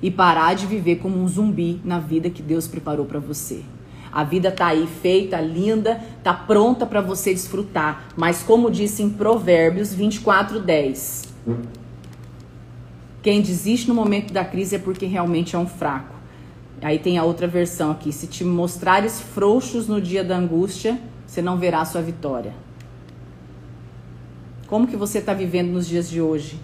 e 0.02 0.12
parar 0.12 0.54
de 0.54 0.66
viver 0.66 0.98
como 0.98 1.22
um 1.22 1.28
zumbi 1.28 1.82
na 1.84 2.00
vida 2.00 2.30
que 2.30 2.42
Deus 2.42 2.68
preparou 2.68 3.06
para 3.06 3.20
você. 3.20 3.64
A 4.12 4.24
vida 4.24 4.52
tá 4.52 4.68
aí 4.68 4.88
feita, 4.88 5.40
linda, 5.40 6.00
tá 6.24 6.34
pronta 6.34 6.86
para 6.86 7.02
você 7.02 7.34
desfrutar, 7.34 8.08
mas 8.16 8.42
como 8.42 8.72
disse 8.72 9.04
em 9.04 9.10
Provérbios 9.10 9.94
24:10, 9.94 11.28
quem 13.28 13.42
desiste 13.42 13.90
no 13.90 13.94
momento 13.94 14.32
da 14.32 14.46
crise 14.46 14.78
é 14.78 14.80
porque 14.80 15.06
realmente 15.06 15.54
é 15.54 15.60
um 15.60 15.68
fraco. 15.68 16.16
Aí 16.82 16.98
tem 16.98 17.18
a 17.18 17.26
outra 17.26 17.46
versão 17.46 17.92
aqui: 17.92 18.14
se 18.14 18.26
te 18.26 18.42
mostrares 18.46 19.20
frouxos 19.20 19.86
no 19.86 20.00
dia 20.00 20.24
da 20.24 20.38
angústia, 20.38 20.98
você 21.26 21.42
não 21.42 21.58
verá 21.58 21.82
a 21.82 21.86
sua 21.86 22.02
vitória. 22.02 22.54
Como 24.68 24.88
que 24.88 24.96
você 24.96 25.18
está 25.18 25.34
vivendo 25.34 25.74
nos 25.74 25.86
dias 25.86 26.10
de 26.10 26.22
hoje? 26.22 26.58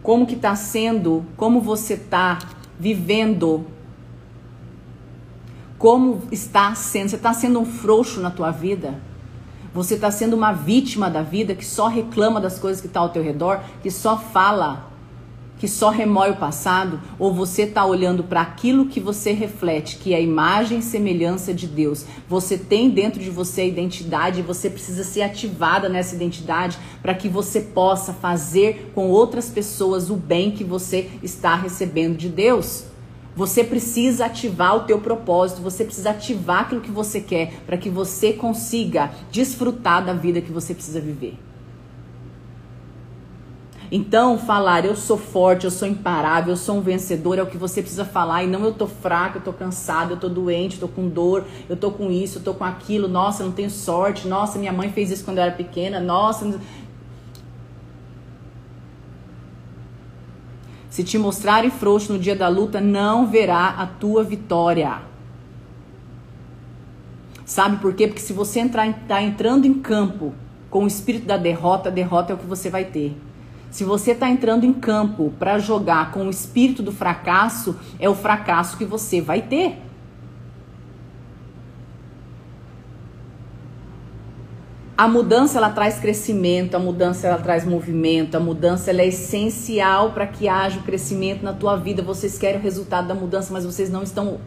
Como 0.00 0.28
que 0.28 0.36
está 0.36 0.54
sendo? 0.54 1.26
Como 1.36 1.60
você 1.60 1.94
está 1.94 2.38
vivendo? 2.78 3.66
Como 5.76 6.22
está 6.30 6.72
sendo? 6.76 7.08
Você 7.08 7.16
está 7.16 7.34
sendo 7.34 7.58
um 7.58 7.66
frouxo 7.66 8.20
na 8.20 8.30
tua 8.30 8.52
vida? 8.52 8.94
Você 9.74 9.94
está 9.94 10.12
sendo 10.12 10.36
uma 10.36 10.52
vítima 10.52 11.10
da 11.10 11.22
vida 11.22 11.52
que 11.52 11.66
só 11.66 11.88
reclama 11.88 12.40
das 12.40 12.60
coisas 12.60 12.80
que 12.80 12.86
estão 12.86 13.02
tá 13.02 13.08
ao 13.08 13.12
teu 13.12 13.24
redor, 13.24 13.60
que 13.82 13.90
só 13.90 14.16
fala 14.16 14.91
que 15.62 15.68
só 15.68 15.90
remói 15.90 16.32
o 16.32 16.36
passado, 16.38 17.00
ou 17.20 17.32
você 17.32 17.62
está 17.62 17.86
olhando 17.86 18.24
para 18.24 18.40
aquilo 18.40 18.86
que 18.86 18.98
você 18.98 19.30
reflete, 19.30 19.94
que 19.94 20.12
é 20.12 20.16
a 20.16 20.20
imagem 20.20 20.80
e 20.80 20.82
semelhança 20.82 21.54
de 21.54 21.68
Deus. 21.68 22.04
Você 22.28 22.58
tem 22.58 22.90
dentro 22.90 23.22
de 23.22 23.30
você 23.30 23.60
a 23.60 23.66
identidade 23.66 24.40
e 24.40 24.42
você 24.42 24.68
precisa 24.68 25.04
ser 25.04 25.22
ativada 25.22 25.88
nessa 25.88 26.16
identidade 26.16 26.76
para 27.00 27.14
que 27.14 27.28
você 27.28 27.60
possa 27.60 28.12
fazer 28.12 28.90
com 28.92 29.08
outras 29.08 29.50
pessoas 29.50 30.10
o 30.10 30.16
bem 30.16 30.50
que 30.50 30.64
você 30.64 31.08
está 31.22 31.54
recebendo 31.54 32.16
de 32.16 32.28
Deus. 32.28 32.86
Você 33.36 33.62
precisa 33.62 34.26
ativar 34.26 34.74
o 34.74 34.80
teu 34.80 34.98
propósito, 35.00 35.62
você 35.62 35.84
precisa 35.84 36.10
ativar 36.10 36.62
aquilo 36.62 36.80
que 36.80 36.90
você 36.90 37.20
quer 37.20 37.52
para 37.64 37.76
que 37.76 37.88
você 37.88 38.32
consiga 38.32 39.12
desfrutar 39.30 40.04
da 40.04 40.12
vida 40.12 40.40
que 40.40 40.50
você 40.50 40.74
precisa 40.74 41.00
viver. 41.00 41.38
Então, 43.94 44.38
falar 44.38 44.86
eu 44.86 44.96
sou 44.96 45.18
forte, 45.18 45.66
eu 45.66 45.70
sou 45.70 45.86
imparável, 45.86 46.54
eu 46.54 46.56
sou 46.56 46.78
um 46.78 46.80
vencedor 46.80 47.38
é 47.38 47.42
o 47.42 47.46
que 47.46 47.58
você 47.58 47.82
precisa 47.82 48.06
falar 48.06 48.42
e 48.42 48.46
não 48.46 48.64
eu 48.64 48.72
tô 48.72 48.86
fraco, 48.86 49.36
eu 49.36 49.42
tô 49.42 49.52
cansado, 49.52 50.12
eu 50.12 50.16
tô 50.16 50.30
doente, 50.30 50.80
tô 50.80 50.88
com 50.88 51.06
dor, 51.10 51.44
eu 51.68 51.76
tô 51.76 51.90
com 51.90 52.10
isso, 52.10 52.38
eu 52.38 52.42
tô 52.42 52.54
com 52.54 52.64
aquilo, 52.64 53.06
nossa, 53.06 53.42
eu 53.42 53.48
não 53.48 53.52
tenho 53.54 53.68
sorte, 53.68 54.26
nossa, 54.26 54.58
minha 54.58 54.72
mãe 54.72 54.90
fez 54.90 55.10
isso 55.10 55.22
quando 55.22 55.36
eu 55.36 55.42
era 55.42 55.52
pequena, 55.52 56.00
nossa. 56.00 56.58
Se 60.88 61.04
te 61.04 61.18
mostrarem 61.18 61.70
frouxo 61.70 62.14
no 62.14 62.18
dia 62.18 62.34
da 62.34 62.48
luta, 62.48 62.80
não 62.80 63.26
verá 63.26 63.74
a 63.76 63.86
tua 63.86 64.24
vitória. 64.24 65.02
Sabe 67.44 67.76
por 67.76 67.92
quê? 67.92 68.06
Porque 68.08 68.22
se 68.22 68.32
você 68.32 68.60
entrar, 68.60 68.90
tá 69.06 69.20
entrando 69.20 69.66
em 69.66 69.74
campo 69.74 70.32
com 70.70 70.84
o 70.84 70.86
espírito 70.86 71.26
da 71.26 71.36
derrota, 71.36 71.90
a 71.90 71.92
derrota 71.92 72.32
é 72.32 72.34
o 72.34 72.38
que 72.38 72.46
você 72.46 72.70
vai 72.70 72.86
ter. 72.86 73.14
Se 73.72 73.84
você 73.84 74.10
está 74.10 74.28
entrando 74.28 74.64
em 74.64 74.72
campo 74.74 75.32
para 75.38 75.58
jogar 75.58 76.12
com 76.12 76.26
o 76.26 76.30
espírito 76.30 76.82
do 76.82 76.92
fracasso, 76.92 77.74
é 77.98 78.06
o 78.06 78.14
fracasso 78.14 78.76
que 78.76 78.84
você 78.84 79.18
vai 79.18 79.40
ter. 79.40 79.78
A 85.02 85.08
mudança 85.08 85.58
ela 85.58 85.68
traz 85.68 85.98
crescimento, 85.98 86.76
a 86.76 86.78
mudança 86.78 87.26
ela 87.26 87.36
traz 87.36 87.64
movimento, 87.64 88.36
a 88.36 88.38
mudança 88.38 88.88
ela 88.88 89.02
é 89.02 89.08
essencial 89.08 90.12
para 90.12 90.28
que 90.28 90.48
haja 90.48 90.78
o 90.78 90.82
crescimento 90.84 91.42
na 91.42 91.52
tua 91.52 91.74
vida. 91.74 92.04
Vocês 92.04 92.38
querem 92.38 92.60
o 92.60 92.62
resultado 92.62 93.08
da 93.08 93.14
mudança, 93.14 93.52
mas 93.52 93.64
vocês 93.64 93.90
não 93.90 94.04
estão 94.04 94.38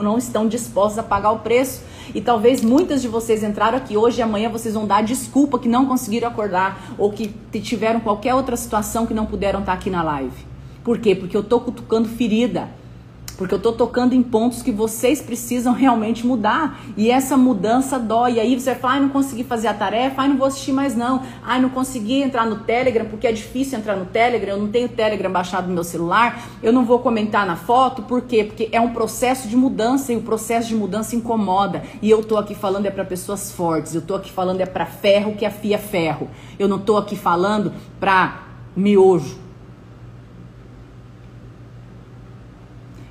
não 0.00 0.16
estão 0.16 0.46
dispostos 0.46 1.00
a 1.00 1.02
pagar 1.02 1.32
o 1.32 1.40
preço. 1.40 1.82
E 2.14 2.20
talvez 2.20 2.62
muitas 2.62 3.02
de 3.02 3.08
vocês 3.08 3.42
entraram 3.42 3.78
aqui 3.78 3.96
hoje 3.96 4.20
e 4.20 4.22
amanhã 4.22 4.48
vocês 4.48 4.74
vão 4.74 4.86
dar 4.86 5.02
desculpa 5.02 5.58
que 5.58 5.68
não 5.68 5.86
conseguiram 5.86 6.28
acordar 6.28 6.94
ou 6.96 7.10
que 7.10 7.26
tiveram 7.60 7.98
qualquer 7.98 8.32
outra 8.32 8.56
situação 8.56 9.06
que 9.06 9.12
não 9.12 9.26
puderam 9.26 9.58
estar 9.58 9.72
aqui 9.72 9.90
na 9.90 10.04
live. 10.04 10.46
Por 10.84 10.98
quê? 11.00 11.16
Porque 11.16 11.36
eu 11.36 11.42
tô 11.42 11.58
cutucando 11.58 12.08
ferida. 12.08 12.68
Porque 13.36 13.54
eu 13.54 13.58
tô 13.58 13.72
tocando 13.72 14.14
em 14.14 14.22
pontos 14.22 14.62
que 14.62 14.72
vocês 14.72 15.20
precisam 15.20 15.72
realmente 15.72 16.26
mudar. 16.26 16.80
E 16.96 17.10
essa 17.10 17.36
mudança 17.36 17.98
dói. 17.98 18.34
E 18.34 18.40
aí 18.40 18.58
você 18.58 18.74
fala, 18.74 18.94
ai, 18.94 19.00
não 19.00 19.08
consegui 19.08 19.44
fazer 19.44 19.68
a 19.68 19.74
tarefa, 19.74 20.22
ai, 20.22 20.28
não 20.28 20.36
vou 20.36 20.46
assistir 20.46 20.72
mais 20.72 20.96
não. 20.96 21.22
Ai, 21.42 21.60
não 21.60 21.68
consegui 21.68 22.22
entrar 22.22 22.46
no 22.46 22.56
Telegram, 22.60 23.06
porque 23.06 23.26
é 23.26 23.32
difícil 23.32 23.78
entrar 23.78 23.96
no 23.96 24.06
Telegram, 24.06 24.54
eu 24.54 24.60
não 24.60 24.68
tenho 24.68 24.86
o 24.86 24.90
Telegram 24.90 25.30
baixado 25.30 25.68
no 25.68 25.74
meu 25.74 25.84
celular, 25.84 26.48
eu 26.62 26.72
não 26.72 26.84
vou 26.84 26.98
comentar 26.98 27.46
na 27.46 27.56
foto, 27.56 28.02
por 28.02 28.22
quê? 28.22 28.44
Porque 28.44 28.68
é 28.72 28.80
um 28.80 28.92
processo 28.92 29.48
de 29.48 29.56
mudança 29.56 30.12
e 30.12 30.16
o 30.16 30.22
processo 30.22 30.68
de 30.68 30.74
mudança 30.74 31.14
incomoda. 31.14 31.82
E 32.00 32.10
eu 32.10 32.24
tô 32.24 32.36
aqui 32.36 32.54
falando 32.54 32.86
é 32.86 32.90
para 32.90 33.04
pessoas 33.04 33.52
fortes, 33.52 33.94
eu 33.94 34.02
tô 34.02 34.14
aqui 34.14 34.32
falando 34.32 34.60
é 34.60 34.66
para 34.66 34.86
ferro 34.86 35.34
que 35.34 35.44
afia 35.44 35.78
ferro. 35.78 36.28
Eu 36.58 36.68
não 36.68 36.78
tô 36.78 36.96
aqui 36.96 37.16
falando 37.16 37.72
para 38.00 38.42
miojo. 38.74 39.45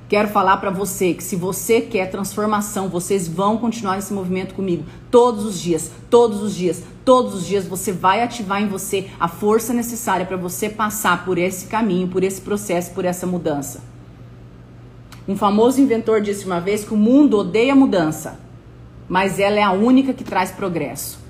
Quero 0.08 0.28
falar 0.28 0.58
para 0.58 0.70
você 0.70 1.14
que 1.14 1.24
se 1.24 1.34
você 1.34 1.80
quer 1.80 2.08
transformação, 2.08 2.88
vocês 2.88 3.26
vão 3.26 3.58
continuar 3.58 3.96
nesse 3.96 4.12
movimento 4.12 4.54
comigo 4.54 4.84
todos 5.10 5.44
os 5.44 5.60
dias, 5.60 5.90
todos 6.08 6.42
os 6.42 6.54
dias, 6.54 6.82
todos 7.04 7.34
os 7.34 7.44
dias 7.44 7.66
você 7.66 7.90
vai 7.90 8.22
ativar 8.22 8.62
em 8.62 8.68
você 8.68 9.10
a 9.18 9.26
força 9.26 9.72
necessária 9.72 10.24
para 10.24 10.36
você 10.36 10.68
passar 10.68 11.24
por 11.24 11.38
esse 11.38 11.66
caminho, 11.66 12.06
por 12.06 12.22
esse 12.22 12.40
processo, 12.40 12.92
por 12.92 13.04
essa 13.04 13.26
mudança. 13.26 13.82
Um 15.26 15.36
famoso 15.36 15.80
inventor 15.80 16.20
disse 16.20 16.46
uma 16.46 16.60
vez 16.60 16.84
que 16.84 16.94
o 16.94 16.96
mundo 16.96 17.38
odeia 17.38 17.74
mudança, 17.74 18.38
mas 19.08 19.40
ela 19.40 19.58
é 19.58 19.62
a 19.62 19.72
única 19.72 20.14
que 20.14 20.22
traz 20.22 20.52
progresso. 20.52 21.25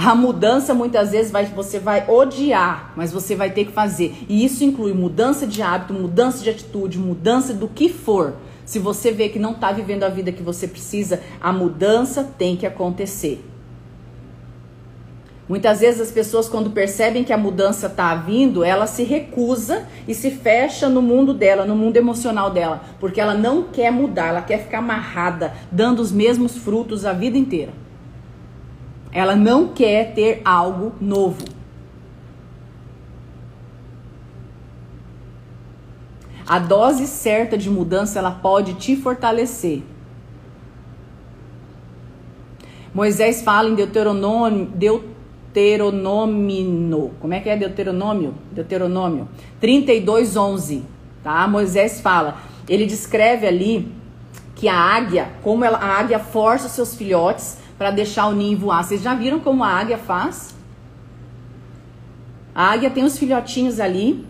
A 0.00 0.14
mudança 0.14 0.72
muitas 0.74 1.10
vezes 1.10 1.32
vai, 1.32 1.46
você 1.46 1.80
vai 1.80 2.08
odiar, 2.08 2.92
mas 2.94 3.10
você 3.10 3.34
vai 3.34 3.50
ter 3.50 3.64
que 3.64 3.72
fazer. 3.72 4.16
E 4.28 4.44
isso 4.44 4.62
inclui 4.62 4.92
mudança 4.92 5.44
de 5.44 5.60
hábito, 5.60 5.92
mudança 5.92 6.44
de 6.44 6.50
atitude, 6.50 6.96
mudança 6.96 7.52
do 7.52 7.66
que 7.66 7.88
for. 7.88 8.34
Se 8.64 8.78
você 8.78 9.10
vê 9.10 9.28
que 9.28 9.40
não 9.40 9.52
está 9.52 9.72
vivendo 9.72 10.04
a 10.04 10.08
vida 10.08 10.30
que 10.30 10.40
você 10.42 10.68
precisa, 10.68 11.20
a 11.40 11.52
mudança 11.52 12.22
tem 12.22 12.56
que 12.56 12.64
acontecer. 12.64 13.44
Muitas 15.48 15.80
vezes 15.80 16.00
as 16.00 16.12
pessoas, 16.12 16.48
quando 16.48 16.70
percebem 16.70 17.24
que 17.24 17.32
a 17.32 17.38
mudança 17.38 17.88
está 17.88 18.14
vindo, 18.14 18.62
ela 18.62 18.86
se 18.86 19.02
recusa 19.02 19.84
e 20.06 20.14
se 20.14 20.30
fecha 20.30 20.88
no 20.88 21.02
mundo 21.02 21.34
dela, 21.34 21.64
no 21.64 21.74
mundo 21.74 21.96
emocional 21.96 22.52
dela, 22.52 22.84
porque 23.00 23.20
ela 23.20 23.34
não 23.34 23.64
quer 23.64 23.90
mudar, 23.90 24.28
ela 24.28 24.42
quer 24.42 24.62
ficar 24.62 24.78
amarrada, 24.78 25.54
dando 25.72 26.00
os 26.00 26.12
mesmos 26.12 26.56
frutos 26.56 27.04
a 27.04 27.12
vida 27.12 27.36
inteira. 27.36 27.87
Ela 29.12 29.34
não 29.34 29.68
quer 29.68 30.14
ter 30.14 30.42
algo 30.44 30.92
novo. 31.00 31.44
A 36.46 36.58
dose 36.58 37.06
certa 37.06 37.58
de 37.58 37.68
mudança 37.68 38.18
ela 38.18 38.30
pode 38.30 38.74
te 38.74 38.96
fortalecer. 38.96 39.82
Moisés 42.94 43.42
fala 43.42 43.68
em 43.68 43.74
Deuteronômio, 43.74 44.72
Deuteronômio, 45.54 47.12
como 47.20 47.34
é 47.34 47.40
que 47.40 47.50
é 47.50 47.56
Deuteronômio? 47.56 48.34
Deuteronômio 48.50 49.28
32:11, 49.60 50.84
tá? 51.22 51.46
Moisés 51.46 52.00
fala, 52.00 52.38
ele 52.66 52.86
descreve 52.86 53.46
ali 53.46 53.92
que 54.54 54.68
a 54.68 54.74
águia, 54.74 55.28
como 55.42 55.64
ela, 55.64 55.76
a 55.78 55.98
águia 55.98 56.18
força 56.18 56.66
seus 56.68 56.94
filhotes 56.94 57.58
para 57.78 57.92
deixar 57.92 58.26
o 58.26 58.32
ninho 58.32 58.58
voar. 58.58 58.82
Vocês 58.82 59.00
já 59.00 59.14
viram 59.14 59.38
como 59.38 59.62
a 59.62 59.68
águia 59.68 59.96
faz? 59.96 60.54
A 62.54 62.72
águia 62.72 62.90
tem 62.90 63.04
os 63.04 63.16
filhotinhos 63.16 63.78
ali 63.78 64.26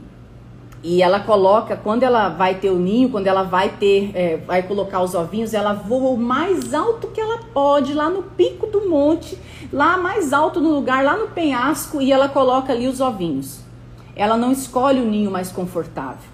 e 0.83 1.03
ela 1.03 1.19
coloca, 1.19 1.77
quando 1.77 2.03
ela 2.03 2.29
vai 2.29 2.57
ter 2.57 2.71
o 2.71 2.79
ninho, 2.79 3.09
quando 3.09 3.27
ela 3.27 3.43
vai 3.43 3.71
ter, 3.71 4.13
é, 4.15 4.37
vai 4.37 4.63
colocar 4.63 5.01
os 5.01 5.15
ovinhos, 5.15 5.55
ela 5.55 5.73
voa 5.73 6.11
o 6.11 6.17
mais 6.17 6.73
alto 6.75 7.09
que 7.09 7.21
ela 7.21 7.39
pode, 7.53 7.95
lá 7.95 8.09
no 8.09 8.23
pico 8.23 8.67
do 8.67 8.89
monte, 8.89 9.37
lá 9.73 9.97
mais 9.97 10.33
alto 10.33 10.61
no 10.61 10.71
lugar, 10.71 11.03
lá 11.03 11.17
no 11.17 11.29
penhasco, 11.29 12.01
e 12.01 12.13
ela 12.13 12.29
coloca 12.29 12.73
ali 12.73 12.87
os 12.87 13.01
ovinhos. 13.01 13.61
Ela 14.15 14.37
não 14.37 14.53
escolhe 14.53 15.01
o 15.01 15.05
ninho 15.05 15.31
mais 15.31 15.51
confortável. 15.51 16.29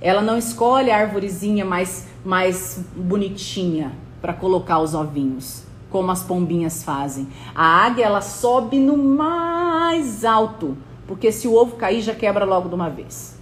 Ela 0.00 0.22
não 0.22 0.38
escolhe 0.38 0.90
a 0.90 0.96
arvorezinha 0.96 1.64
mais, 1.64 2.06
mais 2.24 2.82
bonitinha 2.96 3.92
para 4.22 4.32
colocar 4.32 4.78
os 4.78 4.94
ovinhos 4.94 5.67
como 5.90 6.10
as 6.10 6.22
pombinhas 6.22 6.82
fazem. 6.82 7.28
A 7.54 7.84
águia 7.86 8.04
ela 8.04 8.20
sobe 8.20 8.78
no 8.78 8.96
mais 8.96 10.24
alto, 10.24 10.76
porque 11.06 11.32
se 11.32 11.48
o 11.48 11.54
ovo 11.54 11.76
cair 11.76 12.00
já 12.00 12.14
quebra 12.14 12.44
logo 12.44 12.68
de 12.68 12.74
uma 12.74 12.90
vez. 12.90 13.38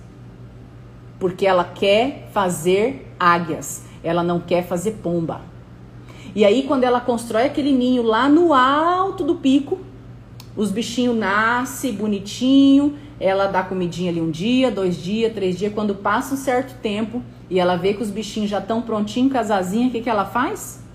Porque 1.18 1.46
ela 1.46 1.64
quer 1.64 2.28
fazer 2.32 3.12
águias, 3.18 3.84
ela 4.02 4.22
não 4.22 4.38
quer 4.38 4.66
fazer 4.66 4.92
pomba. 5.02 5.40
E 6.34 6.44
aí 6.44 6.64
quando 6.64 6.84
ela 6.84 7.00
constrói 7.00 7.44
aquele 7.44 7.72
ninho 7.72 8.02
lá 8.02 8.28
no 8.28 8.52
alto 8.52 9.24
do 9.24 9.36
pico, 9.36 9.78
os 10.56 10.70
bichinhos 10.70 11.16
nascem 11.16 11.92
bonitinho, 11.92 12.96
ela 13.18 13.46
dá 13.46 13.62
comidinha 13.62 14.10
ali 14.10 14.20
um 14.20 14.30
dia, 14.30 14.70
dois 14.70 14.96
dias, 14.96 15.32
três 15.32 15.58
dias. 15.58 15.72
Quando 15.72 15.94
passa 15.94 16.34
um 16.34 16.36
certo 16.36 16.78
tempo 16.80 17.22
e 17.48 17.58
ela 17.58 17.76
vê 17.76 17.94
que 17.94 18.02
os 18.02 18.10
bichinhos 18.10 18.50
já 18.50 18.58
estão 18.58 18.82
prontinhos 18.82 19.32
com 19.32 19.38
as 19.38 19.50
asinhas, 19.50 19.88
o 19.88 19.92
que, 19.92 20.02
que 20.02 20.10
ela 20.10 20.24
faz? 20.24 20.85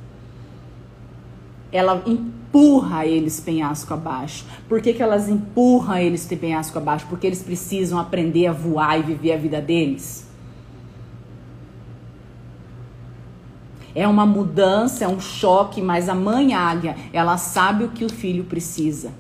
Ela 1.72 2.04
empurra 2.06 3.06
eles 3.06 3.40
penhasco 3.40 3.94
abaixo. 3.94 4.46
Por 4.68 4.82
que, 4.82 4.94
que 4.94 5.02
elas 5.02 5.30
empurram 5.30 5.98
eles 5.98 6.26
penhasco 6.26 6.78
abaixo? 6.78 7.06
Porque 7.10 7.26
eles 7.26 7.42
precisam 7.42 7.98
aprender 7.98 8.48
a 8.48 8.52
voar 8.52 9.00
e 9.00 9.04
viver 9.04 9.34
a 9.34 9.38
vida 9.38 9.62
deles. 9.62 10.30
É 13.94 14.08
uma 14.08 14.26
mudança, 14.26 15.04
é 15.04 15.08
um 15.08 15.20
choque, 15.20 15.82
mas 15.82 16.08
a 16.08 16.16
mãe 16.16 16.54
águia, 16.54 16.96
ela 17.12 17.38
sabe 17.38 17.84
o 17.84 17.90
que 17.90 18.06
o 18.06 18.10
filho 18.10 18.46
precisa. 18.46 19.12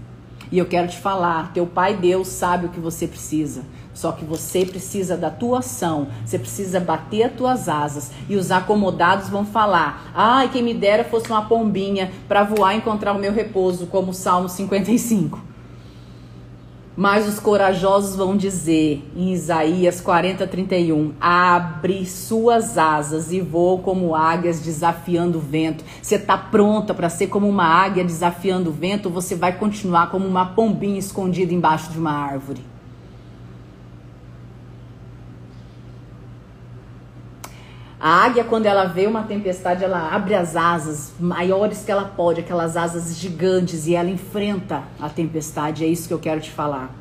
E 0.51 0.57
eu 0.57 0.65
quero 0.65 0.87
te 0.87 0.97
falar, 0.97 1.53
teu 1.53 1.65
pai 1.65 1.95
Deus 1.95 2.27
sabe 2.27 2.65
o 2.65 2.69
que 2.69 2.79
você 2.79 3.07
precisa. 3.07 3.63
Só 3.93 4.12
que 4.12 4.23
você 4.23 4.65
precisa 4.65 5.17
da 5.17 5.30
tua 5.30 5.60
ação, 5.60 6.08
você 6.25 6.39
precisa 6.39 6.80
bater 6.80 7.23
as 7.23 7.34
tuas 7.34 7.69
asas 7.69 8.12
e 8.30 8.36
os 8.36 8.51
acomodados 8.51 9.30
vão 9.30 9.45
falar: 9.45 10.12
"Ai, 10.13 10.49
quem 10.49 10.63
me 10.63 10.73
dera 10.73 11.04
fosse 11.04 11.30
uma 11.30 11.45
pombinha 11.45 12.12
para 12.27 12.43
voar 12.43 12.73
e 12.73 12.77
encontrar 12.77 13.13
o 13.13 13.19
meu 13.19 13.34
repouso", 13.34 13.88
como 13.88 14.12
o 14.12 14.13
Salmo 14.13 14.47
55. 14.47 15.51
Mas 16.95 17.25
os 17.25 17.39
corajosos 17.39 18.17
vão 18.17 18.36
dizer 18.36 19.01
em 19.15 19.32
Isaías 19.32 20.01
40, 20.01 20.45
31: 20.45 21.13
Abre 21.21 22.06
suas 22.06 22.77
asas 22.77 23.32
e 23.32 23.39
voa 23.39 23.82
como 23.82 24.13
águias 24.13 24.60
desafiando 24.60 25.38
o 25.38 25.41
vento. 25.41 25.86
Você 26.01 26.15
está 26.15 26.38
pronta 26.38 26.93
para 26.93 27.10
ser 27.10 27.27
como 27.27 27.47
uma 27.47 27.65
águia 27.65 28.04
desafiando 28.04 28.69
o 28.69 28.73
vento 28.73 29.06
ou 29.06 29.12
você 29.12 29.36
vai 29.36 29.58
continuar 29.58 30.12
como 30.12 30.27
uma 30.27 30.47
pombinha 30.47 30.99
escondida 30.99 31.54
embaixo 31.54 31.91
de 31.91 31.97
uma 31.97 32.12
árvore? 32.12 32.70
A 38.03 38.25
águia, 38.25 38.43
quando 38.43 38.65
ela 38.65 38.85
vê 38.85 39.05
uma 39.05 39.21
tempestade, 39.21 39.83
ela 39.83 40.11
abre 40.11 40.33
as 40.33 40.55
asas 40.55 41.13
maiores 41.19 41.83
que 41.83 41.91
ela 41.91 42.05
pode, 42.05 42.39
aquelas 42.39 42.75
asas 42.75 43.15
gigantes, 43.15 43.85
e 43.85 43.93
ela 43.93 44.09
enfrenta 44.09 44.81
a 44.99 45.07
tempestade. 45.07 45.85
É 45.85 45.87
isso 45.87 46.07
que 46.07 46.13
eu 46.15 46.17
quero 46.17 46.41
te 46.41 46.49
falar. 46.49 46.95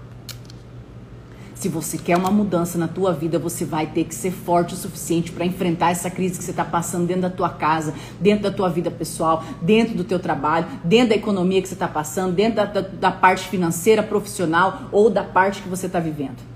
Se 1.55 1.71
você 1.71 1.97
quer 1.97 2.19
uma 2.19 2.31
mudança 2.31 2.77
na 2.77 2.87
tua 2.87 3.15
vida, 3.15 3.39
você 3.39 3.65
vai 3.65 3.87
ter 3.87 4.05
que 4.05 4.15
ser 4.15 4.31
forte 4.31 4.75
o 4.75 4.77
suficiente 4.77 5.33
para 5.33 5.47
enfrentar 5.47 5.91
essa 5.91 6.11
crise 6.11 6.37
que 6.37 6.45
você 6.45 6.51
está 6.51 6.67
passando 6.67 7.07
dentro 7.07 7.23
da 7.23 7.31
tua 7.31 7.49
casa, 7.49 7.95
dentro 8.21 8.43
da 8.43 8.51
tua 8.51 8.69
vida 8.69 8.91
pessoal, 8.91 9.43
dentro 9.63 9.95
do 9.95 10.05
teu 10.05 10.19
trabalho, 10.19 10.67
dentro 10.85 11.11
da 11.11 11.15
economia 11.15 11.63
que 11.63 11.69
você 11.69 11.75
está 11.75 11.89
passando, 11.89 12.35
dentro 12.35 12.57
da, 12.57 12.65
da, 12.67 12.81
da 12.83 13.11
parte 13.11 13.49
financeira, 13.49 14.03
profissional 14.03 14.83
ou 14.93 15.09
da 15.09 15.25
parte 15.25 15.63
que 15.63 15.69
você 15.69 15.87
está 15.87 15.99
vivendo. 15.99 16.50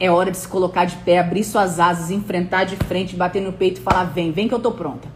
É 0.00 0.10
hora 0.10 0.30
de 0.30 0.38
se 0.38 0.48
colocar 0.48 0.86
de 0.86 0.96
pé, 0.96 1.18
abrir 1.18 1.44
suas 1.44 1.78
asas, 1.78 2.10
enfrentar 2.10 2.64
de 2.64 2.74
frente, 2.74 3.14
bater 3.14 3.42
no 3.42 3.52
peito 3.52 3.80
e 3.80 3.84
falar: 3.84 4.04
vem, 4.04 4.32
vem 4.32 4.48
que 4.48 4.54
eu 4.54 4.58
tô 4.58 4.72
pronta. 4.72 5.06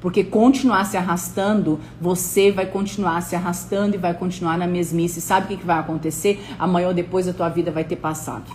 Porque 0.00 0.24
continuar 0.24 0.84
se 0.84 0.96
arrastando, 0.96 1.78
você 2.00 2.50
vai 2.50 2.66
continuar 2.66 3.22
se 3.22 3.36
arrastando 3.36 3.94
e 3.94 3.98
vai 3.98 4.12
continuar 4.12 4.58
na 4.58 4.66
mesmice. 4.66 5.20
Sabe 5.20 5.46
o 5.46 5.48
que, 5.48 5.56
que 5.58 5.64
vai 5.64 5.78
acontecer? 5.78 6.44
Amanhã 6.58 6.88
ou 6.88 6.94
depois 6.94 7.28
a 7.28 7.32
tua 7.32 7.48
vida 7.48 7.70
vai 7.70 7.84
ter 7.84 7.96
passado. 7.96 8.50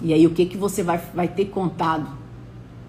E 0.00 0.14
aí 0.14 0.26
o 0.26 0.30
que, 0.30 0.46
que 0.46 0.56
você 0.56 0.82
vai, 0.82 0.98
vai 1.12 1.28
ter 1.28 1.46
contado 1.46 2.08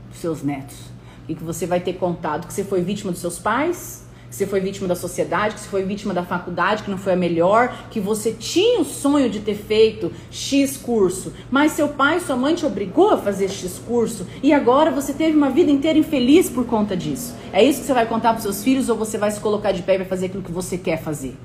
dos 0.10 0.20
seus 0.20 0.44
netos? 0.44 0.80
O 1.24 1.28
que, 1.28 1.36
que 1.36 1.44
você 1.44 1.66
vai 1.66 1.80
ter 1.80 1.94
contado? 1.94 2.48
Que 2.48 2.54
você 2.54 2.64
foi 2.64 2.82
vítima 2.82 3.12
dos 3.12 3.20
seus 3.20 3.40
pais? 3.40 4.08
Que 4.30 4.36
você 4.36 4.46
foi 4.46 4.60
vítima 4.60 4.88
da 4.88 4.96
sociedade, 4.96 5.56
que 5.56 5.62
você 5.62 5.68
foi 5.68 5.84
vítima 5.84 6.14
da 6.14 6.24
faculdade, 6.24 6.84
que 6.84 6.92
não 6.92 6.98
foi 6.98 7.14
a 7.14 7.16
melhor, 7.16 7.76
que 7.90 8.00
você 8.00 8.32
tinha 8.32 8.80
o 8.80 8.86
sonho 8.86 9.30
de 9.30 9.40
ter 9.40 9.56
feito 9.56 10.12
X 10.30 10.78
curso, 10.78 11.34
mas 11.50 11.72
seu 11.72 11.90
pai 11.90 12.20
sua 12.20 12.36
mãe 12.36 12.54
te 12.54 12.66
obrigou 12.66 13.10
a 13.12 13.18
fazer 13.18 13.50
X 13.50 13.82
curso 13.88 14.28
e 14.44 14.54
agora 14.54 14.92
você 14.92 15.14
teve 15.14 15.36
uma 15.36 15.50
vida 15.50 15.72
inteira 15.72 15.98
infeliz 15.98 16.50
por 16.50 16.66
conta 16.66 16.96
disso. 16.96 17.36
É 17.52 17.64
isso 17.64 17.80
que 17.82 17.88
você 17.88 17.94
vai 17.94 18.06
contar 18.06 18.34
para 18.34 18.42
seus 18.42 18.64
filhos 18.64 18.88
ou 18.88 18.96
você 18.96 19.18
vai 19.18 19.32
se 19.32 19.40
colocar 19.40 19.72
de 19.72 19.82
pé 19.82 19.96
e 19.96 19.98
vai 20.00 20.08
fazer 20.08 20.28
aquilo 20.28 20.44
que 20.44 20.52
você 20.52 20.78
quer 20.78 21.02
fazer? 21.02 21.36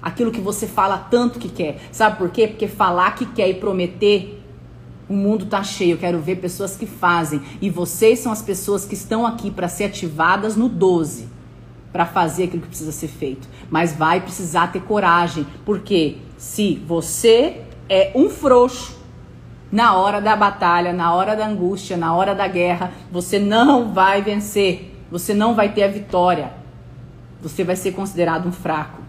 Aquilo 0.00 0.30
que 0.30 0.40
você 0.40 0.66
fala 0.66 0.98
tanto 0.98 1.38
que 1.38 1.48
quer. 1.48 1.80
Sabe 1.90 2.18
por 2.18 2.30
quê? 2.30 2.46
Porque 2.46 2.68
falar 2.68 3.14
que 3.16 3.26
quer 3.26 3.48
e 3.48 3.54
prometer 3.54 4.43
o 5.08 5.14
mundo 5.14 5.46
tá 5.46 5.62
cheio, 5.62 5.92
eu 5.92 5.98
quero 5.98 6.18
ver 6.18 6.36
pessoas 6.36 6.76
que 6.76 6.86
fazem. 6.86 7.42
E 7.60 7.68
vocês 7.68 8.18
são 8.18 8.32
as 8.32 8.42
pessoas 8.42 8.84
que 8.84 8.94
estão 8.94 9.26
aqui 9.26 9.50
para 9.50 9.68
ser 9.68 9.84
ativadas 9.84 10.56
no 10.56 10.68
12, 10.68 11.28
para 11.92 12.06
fazer 12.06 12.44
aquilo 12.44 12.62
que 12.62 12.68
precisa 12.68 12.92
ser 12.92 13.08
feito. 13.08 13.48
Mas 13.70 13.92
vai 13.92 14.20
precisar 14.20 14.72
ter 14.72 14.80
coragem, 14.82 15.46
porque 15.64 16.16
se 16.36 16.82
você 16.86 17.62
é 17.88 18.12
um 18.14 18.30
frouxo 18.30 18.98
na 19.70 19.94
hora 19.94 20.20
da 20.20 20.36
batalha, 20.36 20.92
na 20.92 21.12
hora 21.12 21.34
da 21.36 21.46
angústia, 21.46 21.96
na 21.96 22.14
hora 22.14 22.34
da 22.34 22.46
guerra, 22.46 22.92
você 23.10 23.38
não 23.38 23.92
vai 23.92 24.22
vencer. 24.22 24.92
Você 25.10 25.34
não 25.34 25.54
vai 25.54 25.72
ter 25.72 25.82
a 25.82 25.88
vitória. 25.88 26.52
Você 27.42 27.62
vai 27.62 27.76
ser 27.76 27.92
considerado 27.92 28.48
um 28.48 28.52
fraco. 28.52 29.03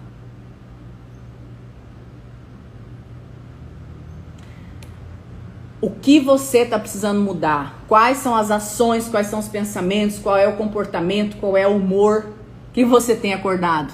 O 5.86 5.91
que 5.91 6.19
você 6.19 6.62
está 6.62 6.80
precisando 6.80 7.21
mudar, 7.21 7.84
quais 7.88 8.17
são 8.17 8.36
as 8.36 8.50
ações, 8.50 9.08
quais 9.08 9.28
são 9.28 9.38
os 9.38 9.48
pensamentos, 9.48 10.17
qual 10.17 10.36
é 10.36 10.48
o 10.48 10.58
comportamento, 10.58 11.38
qual 11.38 11.56
é 11.56 11.67
o 11.67 11.76
humor 11.76 12.26
que 12.74 12.84
você 12.84 13.15
tem 13.15 13.36
acordado, 13.36 13.93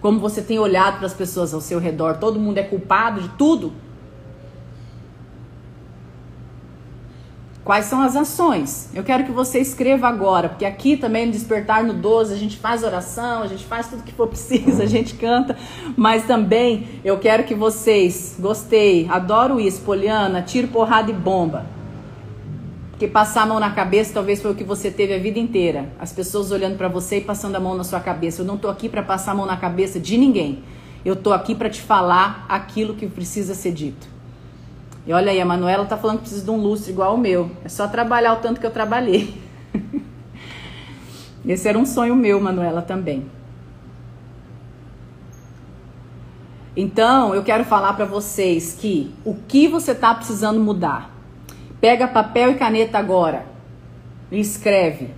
como 0.00 0.18
você 0.18 0.40
tem 0.40 0.58
olhado 0.58 0.96
para 0.96 1.06
as 1.06 1.12
pessoas 1.12 1.52
ao 1.52 1.60
seu 1.60 1.78
redor, 1.78 2.16
todo 2.16 2.40
mundo 2.40 2.56
é 2.56 2.62
culpado 2.62 3.20
de 3.20 3.28
tudo. 3.36 3.74
Quais 7.68 7.84
são 7.84 8.00
as 8.00 8.16
ações? 8.16 8.88
Eu 8.94 9.04
quero 9.04 9.24
que 9.24 9.30
você 9.30 9.58
escreva 9.58 10.08
agora, 10.08 10.48
porque 10.48 10.64
aqui 10.64 10.96
também 10.96 11.26
no 11.26 11.32
Despertar 11.32 11.84
no 11.84 11.92
12 11.92 12.32
a 12.32 12.36
gente 12.38 12.56
faz 12.56 12.82
oração, 12.82 13.42
a 13.42 13.46
gente 13.46 13.66
faz 13.66 13.88
tudo 13.88 14.02
que 14.02 14.10
for 14.14 14.26
preciso, 14.26 14.80
a 14.80 14.86
gente 14.86 15.12
canta, 15.16 15.54
mas 15.94 16.24
também 16.24 16.88
eu 17.04 17.18
quero 17.18 17.44
que 17.44 17.54
vocês, 17.54 18.36
gostei, 18.40 19.06
adoro 19.10 19.60
isso, 19.60 19.82
Poliana, 19.82 20.40
tiro, 20.40 20.68
porrada 20.68 21.10
e 21.10 21.14
bomba. 21.14 21.66
Porque 22.92 23.06
passar 23.06 23.42
a 23.42 23.46
mão 23.46 23.60
na 23.60 23.70
cabeça 23.70 24.14
talvez 24.14 24.40
foi 24.40 24.52
o 24.52 24.54
que 24.54 24.64
você 24.64 24.90
teve 24.90 25.12
a 25.12 25.18
vida 25.18 25.38
inteira. 25.38 25.92
As 26.00 26.10
pessoas 26.10 26.50
olhando 26.50 26.78
para 26.78 26.88
você 26.88 27.18
e 27.18 27.20
passando 27.20 27.56
a 27.56 27.60
mão 27.60 27.76
na 27.76 27.84
sua 27.84 28.00
cabeça. 28.00 28.40
Eu 28.40 28.46
não 28.46 28.56
tô 28.56 28.70
aqui 28.70 28.88
para 28.88 29.02
passar 29.02 29.32
a 29.32 29.34
mão 29.34 29.44
na 29.44 29.58
cabeça 29.58 30.00
de 30.00 30.16
ninguém. 30.16 30.62
Eu 31.04 31.16
tô 31.16 31.34
aqui 31.34 31.54
para 31.54 31.68
te 31.68 31.82
falar 31.82 32.46
aquilo 32.48 32.94
que 32.94 33.06
precisa 33.06 33.54
ser 33.54 33.72
dito. 33.72 34.17
E 35.08 35.12
olha 35.14 35.32
aí, 35.32 35.40
a 35.40 35.46
Manuela 35.46 35.86
tá 35.86 35.96
falando 35.96 36.16
que 36.16 36.24
precisa 36.24 36.44
de 36.44 36.50
um 36.50 36.58
lustre 36.58 36.92
igual 36.92 37.14
o 37.14 37.18
meu. 37.18 37.50
É 37.64 37.68
só 37.70 37.88
trabalhar 37.88 38.34
o 38.34 38.36
tanto 38.36 38.60
que 38.60 38.66
eu 38.66 38.70
trabalhei. 38.70 39.40
Esse 41.48 41.66
era 41.66 41.78
um 41.78 41.86
sonho 41.86 42.14
meu, 42.14 42.38
Manuela, 42.38 42.82
também. 42.82 43.24
Então, 46.76 47.34
eu 47.34 47.42
quero 47.42 47.64
falar 47.64 47.94
para 47.94 48.04
vocês 48.04 48.76
que 48.78 49.10
o 49.24 49.34
que 49.34 49.66
você 49.66 49.94
tá 49.94 50.14
precisando 50.14 50.60
mudar. 50.60 51.10
Pega 51.80 52.06
papel 52.06 52.50
e 52.50 52.56
caneta 52.56 52.98
agora 52.98 53.46
e 54.30 54.38
escreve 54.38 55.14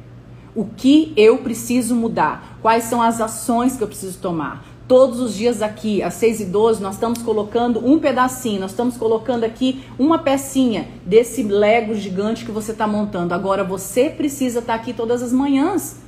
o 0.54 0.66
que 0.66 1.12
eu 1.16 1.38
preciso 1.38 1.96
mudar, 1.96 2.58
quais 2.62 2.84
são 2.84 3.02
as 3.02 3.20
ações 3.20 3.76
que 3.76 3.82
eu 3.82 3.88
preciso 3.88 4.20
tomar. 4.20 4.64
Todos 4.90 5.20
os 5.20 5.36
dias 5.36 5.62
aqui, 5.62 6.02
às 6.02 6.14
6 6.14 6.40
e 6.40 6.44
12, 6.46 6.82
nós 6.82 6.94
estamos 6.94 7.22
colocando 7.22 7.78
um 7.86 8.00
pedacinho, 8.00 8.60
nós 8.60 8.72
estamos 8.72 8.96
colocando 8.96 9.44
aqui 9.44 9.84
uma 9.96 10.18
pecinha 10.18 10.88
desse 11.06 11.44
Lego 11.44 11.94
gigante 11.94 12.44
que 12.44 12.50
você 12.50 12.72
está 12.72 12.88
montando. 12.88 13.32
Agora 13.32 13.62
você 13.62 14.10
precisa 14.10 14.58
estar 14.58 14.72
tá 14.72 14.80
aqui 14.80 14.92
todas 14.92 15.22
as 15.22 15.32
manhãs. 15.32 16.00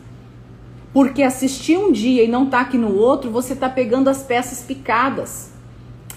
Porque 0.92 1.22
assistir 1.22 1.78
um 1.78 1.92
dia 1.92 2.24
e 2.24 2.28
não 2.28 2.42
estar 2.46 2.56
tá 2.56 2.62
aqui 2.64 2.76
no 2.76 2.96
outro, 2.96 3.30
você 3.30 3.52
está 3.52 3.68
pegando 3.68 4.10
as 4.10 4.24
peças 4.24 4.62
picadas. 4.62 5.52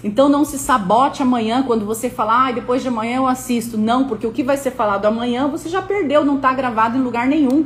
Então 0.04 0.28
não 0.28 0.44
se 0.44 0.58
sabote 0.58 1.22
amanhã 1.22 1.62
quando 1.62 1.86
você 1.86 2.10
falar, 2.10 2.48
ah, 2.48 2.52
depois 2.52 2.82
de 2.82 2.88
amanhã 2.88 3.18
eu 3.18 3.28
assisto. 3.28 3.78
Não, 3.78 4.08
porque 4.08 4.26
o 4.26 4.32
que 4.32 4.42
vai 4.42 4.58
ser 4.58 4.72
falado 4.72 5.06
amanhã 5.06 5.48
você 5.48 5.70
já 5.70 5.84
perdeu, 5.84 6.26
não 6.26 6.38
está 6.38 6.52
gravado 6.52 6.98
em 6.98 7.02
lugar 7.02 7.28
nenhum. 7.28 7.64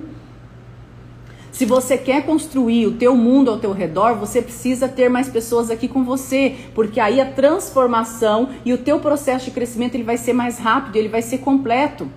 Se 1.52 1.66
você 1.66 1.98
quer 1.98 2.26
construir 2.26 2.86
o 2.88 2.94
teu 2.94 3.16
mundo 3.16 3.50
ao 3.50 3.58
teu 3.58 3.72
redor, 3.72 4.16
você 4.16 4.42
precisa 4.42 4.88
ter 4.88 5.10
mais 5.10 5.28
pessoas 5.28 5.70
aqui 5.70 5.88
com 5.88 6.04
você, 6.04 6.56
porque 6.76 7.00
aí 7.00 7.20
a 7.20 7.32
transformação 7.32 8.50
e 8.64 8.72
o 8.72 8.78
teu 8.78 9.00
processo 9.00 9.46
de 9.46 9.52
crescimento 9.52 9.96
ele 9.96 10.04
vai 10.04 10.18
ser 10.18 10.34
mais 10.34 10.60
rápido, 10.60 10.96
ele 10.96 11.10
vai 11.10 11.22
ser 11.22 11.40
completo. 11.40 12.08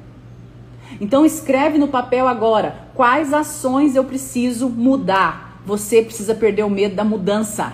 Então 1.01 1.25
escreve 1.25 1.79
no 1.79 1.89
papel 1.89 2.29
agora 2.29 2.89
quais 2.95 3.33
ações 3.33 3.97
eu 3.97 4.05
preciso 4.05 4.69
mudar. 4.69 5.61
Você 5.65 6.03
precisa 6.03 6.35
perder 6.35 6.65
o 6.65 6.71
medo 6.71 6.95
da 6.95 7.05
mudança. 7.05 7.73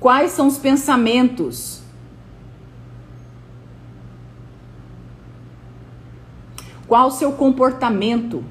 Quais 0.00 0.32
são 0.32 0.48
os 0.48 0.58
pensamentos? 0.58 1.82
Qual 6.88 7.08
o 7.08 7.10
seu 7.10 7.32
comportamento? 7.32 8.42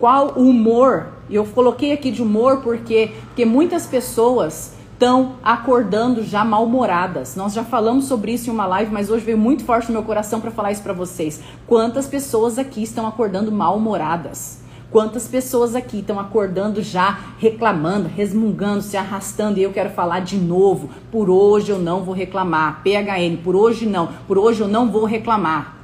Qual 0.00 0.32
o 0.34 0.48
humor? 0.48 1.08
Eu 1.28 1.44
coloquei 1.44 1.92
aqui 1.92 2.10
de 2.10 2.22
humor 2.22 2.62
porque, 2.62 3.12
porque 3.26 3.44
muitas 3.44 3.86
pessoas 3.86 4.72
estão 4.94 5.34
acordando 5.42 6.22
já 6.22 6.42
mal-humoradas. 6.42 7.36
Nós 7.36 7.52
já 7.52 7.62
falamos 7.62 8.06
sobre 8.06 8.32
isso 8.32 8.48
em 8.48 8.52
uma 8.52 8.64
live, 8.64 8.90
mas 8.90 9.10
hoje 9.10 9.26
veio 9.26 9.36
muito 9.36 9.62
forte 9.62 9.88
no 9.88 9.92
meu 9.92 10.02
coração 10.02 10.40
para 10.40 10.50
falar 10.50 10.72
isso 10.72 10.82
para 10.82 10.94
vocês. 10.94 11.42
Quantas 11.66 12.06
pessoas 12.06 12.58
aqui 12.58 12.82
estão 12.82 13.06
acordando 13.06 13.52
mal-humoradas? 13.52 14.60
Quantas 14.90 15.28
pessoas 15.28 15.76
aqui 15.76 15.98
estão 15.98 16.18
acordando 16.18 16.82
já 16.82 17.18
reclamando, 17.38 18.08
resmungando, 18.08 18.80
se 18.80 18.96
arrastando? 18.96 19.58
E 19.58 19.62
eu 19.62 19.70
quero 19.70 19.90
falar 19.90 20.20
de 20.20 20.38
novo. 20.38 20.88
Por 21.12 21.28
hoje 21.28 21.70
eu 21.72 21.78
não 21.78 22.02
vou 22.02 22.14
reclamar. 22.14 22.82
PHN, 22.82 23.36
por 23.44 23.54
hoje 23.54 23.84
não. 23.84 24.08
Por 24.26 24.38
hoje 24.38 24.62
eu 24.62 24.68
não 24.68 24.90
vou 24.90 25.04
reclamar. 25.04 25.79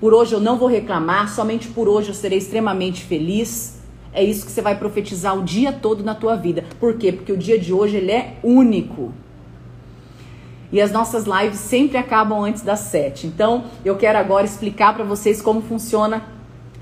Por 0.00 0.14
hoje 0.14 0.32
eu 0.32 0.40
não 0.40 0.56
vou 0.56 0.66
reclamar, 0.66 1.28
somente 1.28 1.68
por 1.68 1.86
hoje 1.86 2.08
eu 2.08 2.14
serei 2.14 2.38
extremamente 2.38 3.04
feliz. 3.04 3.78
É 4.12 4.24
isso 4.24 4.46
que 4.46 4.50
você 4.50 4.62
vai 4.62 4.76
profetizar 4.76 5.38
o 5.38 5.42
dia 5.42 5.72
todo 5.72 6.02
na 6.02 6.14
tua 6.14 6.36
vida. 6.36 6.64
Por 6.80 6.94
quê? 6.94 7.12
Porque 7.12 7.30
o 7.30 7.36
dia 7.36 7.58
de 7.58 7.72
hoje 7.72 7.96
ele 7.96 8.10
é 8.10 8.38
único. 8.42 9.12
E 10.72 10.80
as 10.80 10.90
nossas 10.90 11.24
lives 11.24 11.58
sempre 11.58 11.98
acabam 11.98 12.42
antes 12.42 12.62
das 12.62 12.80
sete. 12.80 13.26
Então, 13.26 13.64
eu 13.84 13.96
quero 13.96 14.18
agora 14.18 14.46
explicar 14.46 14.94
para 14.94 15.04
vocês 15.04 15.42
como 15.42 15.60
funciona 15.60 16.24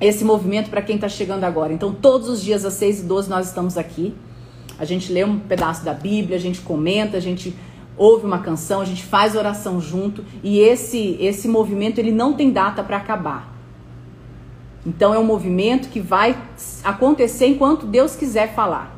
esse 0.00 0.24
movimento 0.24 0.70
para 0.70 0.80
quem 0.80 0.94
está 0.94 1.08
chegando 1.08 1.42
agora. 1.42 1.72
Então, 1.72 1.92
todos 1.92 2.28
os 2.28 2.42
dias 2.42 2.64
às 2.64 2.74
seis 2.74 3.00
e 3.00 3.02
doze 3.02 3.28
nós 3.28 3.48
estamos 3.48 3.76
aqui. 3.76 4.14
A 4.78 4.84
gente 4.84 5.12
lê 5.12 5.24
um 5.24 5.40
pedaço 5.40 5.84
da 5.84 5.92
Bíblia, 5.92 6.36
a 6.36 6.40
gente 6.40 6.60
comenta, 6.60 7.16
a 7.16 7.20
gente 7.20 7.56
ouve 7.98 8.24
uma 8.24 8.38
canção, 8.38 8.80
a 8.80 8.84
gente 8.84 9.04
faz 9.04 9.34
oração 9.34 9.80
junto 9.80 10.24
e 10.42 10.60
esse 10.60 11.16
esse 11.20 11.48
movimento 11.48 11.98
ele 11.98 12.12
não 12.12 12.32
tem 12.32 12.50
data 12.50 12.82
para 12.82 12.96
acabar. 12.96 13.52
Então 14.86 15.12
é 15.12 15.18
um 15.18 15.24
movimento 15.24 15.88
que 15.88 16.00
vai 16.00 16.38
acontecer 16.82 17.46
enquanto 17.46 17.84
Deus 17.84 18.16
quiser 18.16 18.54
falar. 18.54 18.96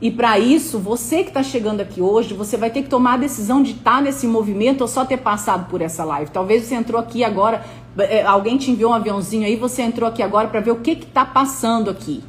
E 0.00 0.10
para 0.10 0.38
isso, 0.38 0.78
você 0.78 1.22
que 1.22 1.30
está 1.30 1.42
chegando 1.42 1.80
aqui 1.80 2.02
hoje, 2.02 2.34
você 2.34 2.56
vai 2.56 2.68
ter 2.68 2.82
que 2.82 2.88
tomar 2.88 3.14
a 3.14 3.16
decisão 3.16 3.62
de 3.62 3.72
estar 3.72 3.96
tá 3.96 4.00
nesse 4.02 4.26
movimento 4.26 4.82
ou 4.82 4.88
só 4.88 5.06
ter 5.06 5.16
passado 5.16 5.70
por 5.70 5.80
essa 5.80 6.04
live. 6.04 6.30
Talvez 6.30 6.64
você 6.64 6.74
entrou 6.74 7.00
aqui 7.00 7.24
agora, 7.24 7.64
é, 7.98 8.22
alguém 8.22 8.58
te 8.58 8.70
enviou 8.70 8.90
um 8.90 8.94
aviãozinho 8.94 9.46
aí, 9.46 9.56
você 9.56 9.80
entrou 9.80 10.06
aqui 10.06 10.22
agora 10.22 10.48
para 10.48 10.60
ver 10.60 10.72
o 10.72 10.76
que 10.76 10.90
está 10.90 11.24
passando 11.24 11.88
aqui. 11.88 12.22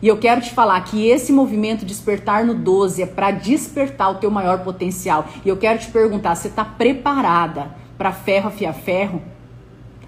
E 0.00 0.06
eu 0.06 0.16
quero 0.16 0.40
te 0.40 0.50
falar 0.50 0.80
que 0.82 1.08
esse 1.08 1.32
movimento 1.32 1.84
despertar 1.84 2.44
no 2.44 2.54
12 2.54 3.02
é 3.02 3.06
para 3.06 3.32
despertar 3.32 4.10
o 4.10 4.14
teu 4.16 4.30
maior 4.30 4.60
potencial. 4.60 5.26
E 5.44 5.48
eu 5.48 5.56
quero 5.56 5.78
te 5.78 5.88
perguntar, 5.88 6.36
você 6.36 6.48
está 6.48 6.64
preparada 6.64 7.74
para 7.96 8.12
ferro 8.12 8.48
afiar 8.48 8.74
ferro? 8.74 9.20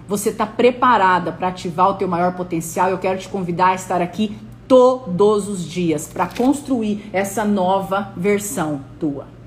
Você 0.07 0.29
está 0.29 0.45
preparada 0.45 1.31
para 1.31 1.49
ativar 1.49 1.89
o 1.89 1.93
teu 1.95 2.07
maior 2.07 2.33
potencial? 2.35 2.89
Eu 2.89 2.97
quero 2.97 3.19
te 3.19 3.27
convidar 3.27 3.69
a 3.69 3.75
estar 3.75 4.01
aqui 4.01 4.37
todos 4.67 5.49
os 5.49 5.65
dias 5.65 6.07
para 6.07 6.27
construir 6.27 7.09
essa 7.11 7.43
nova 7.43 8.13
versão 8.15 8.81
tua. 8.97 9.40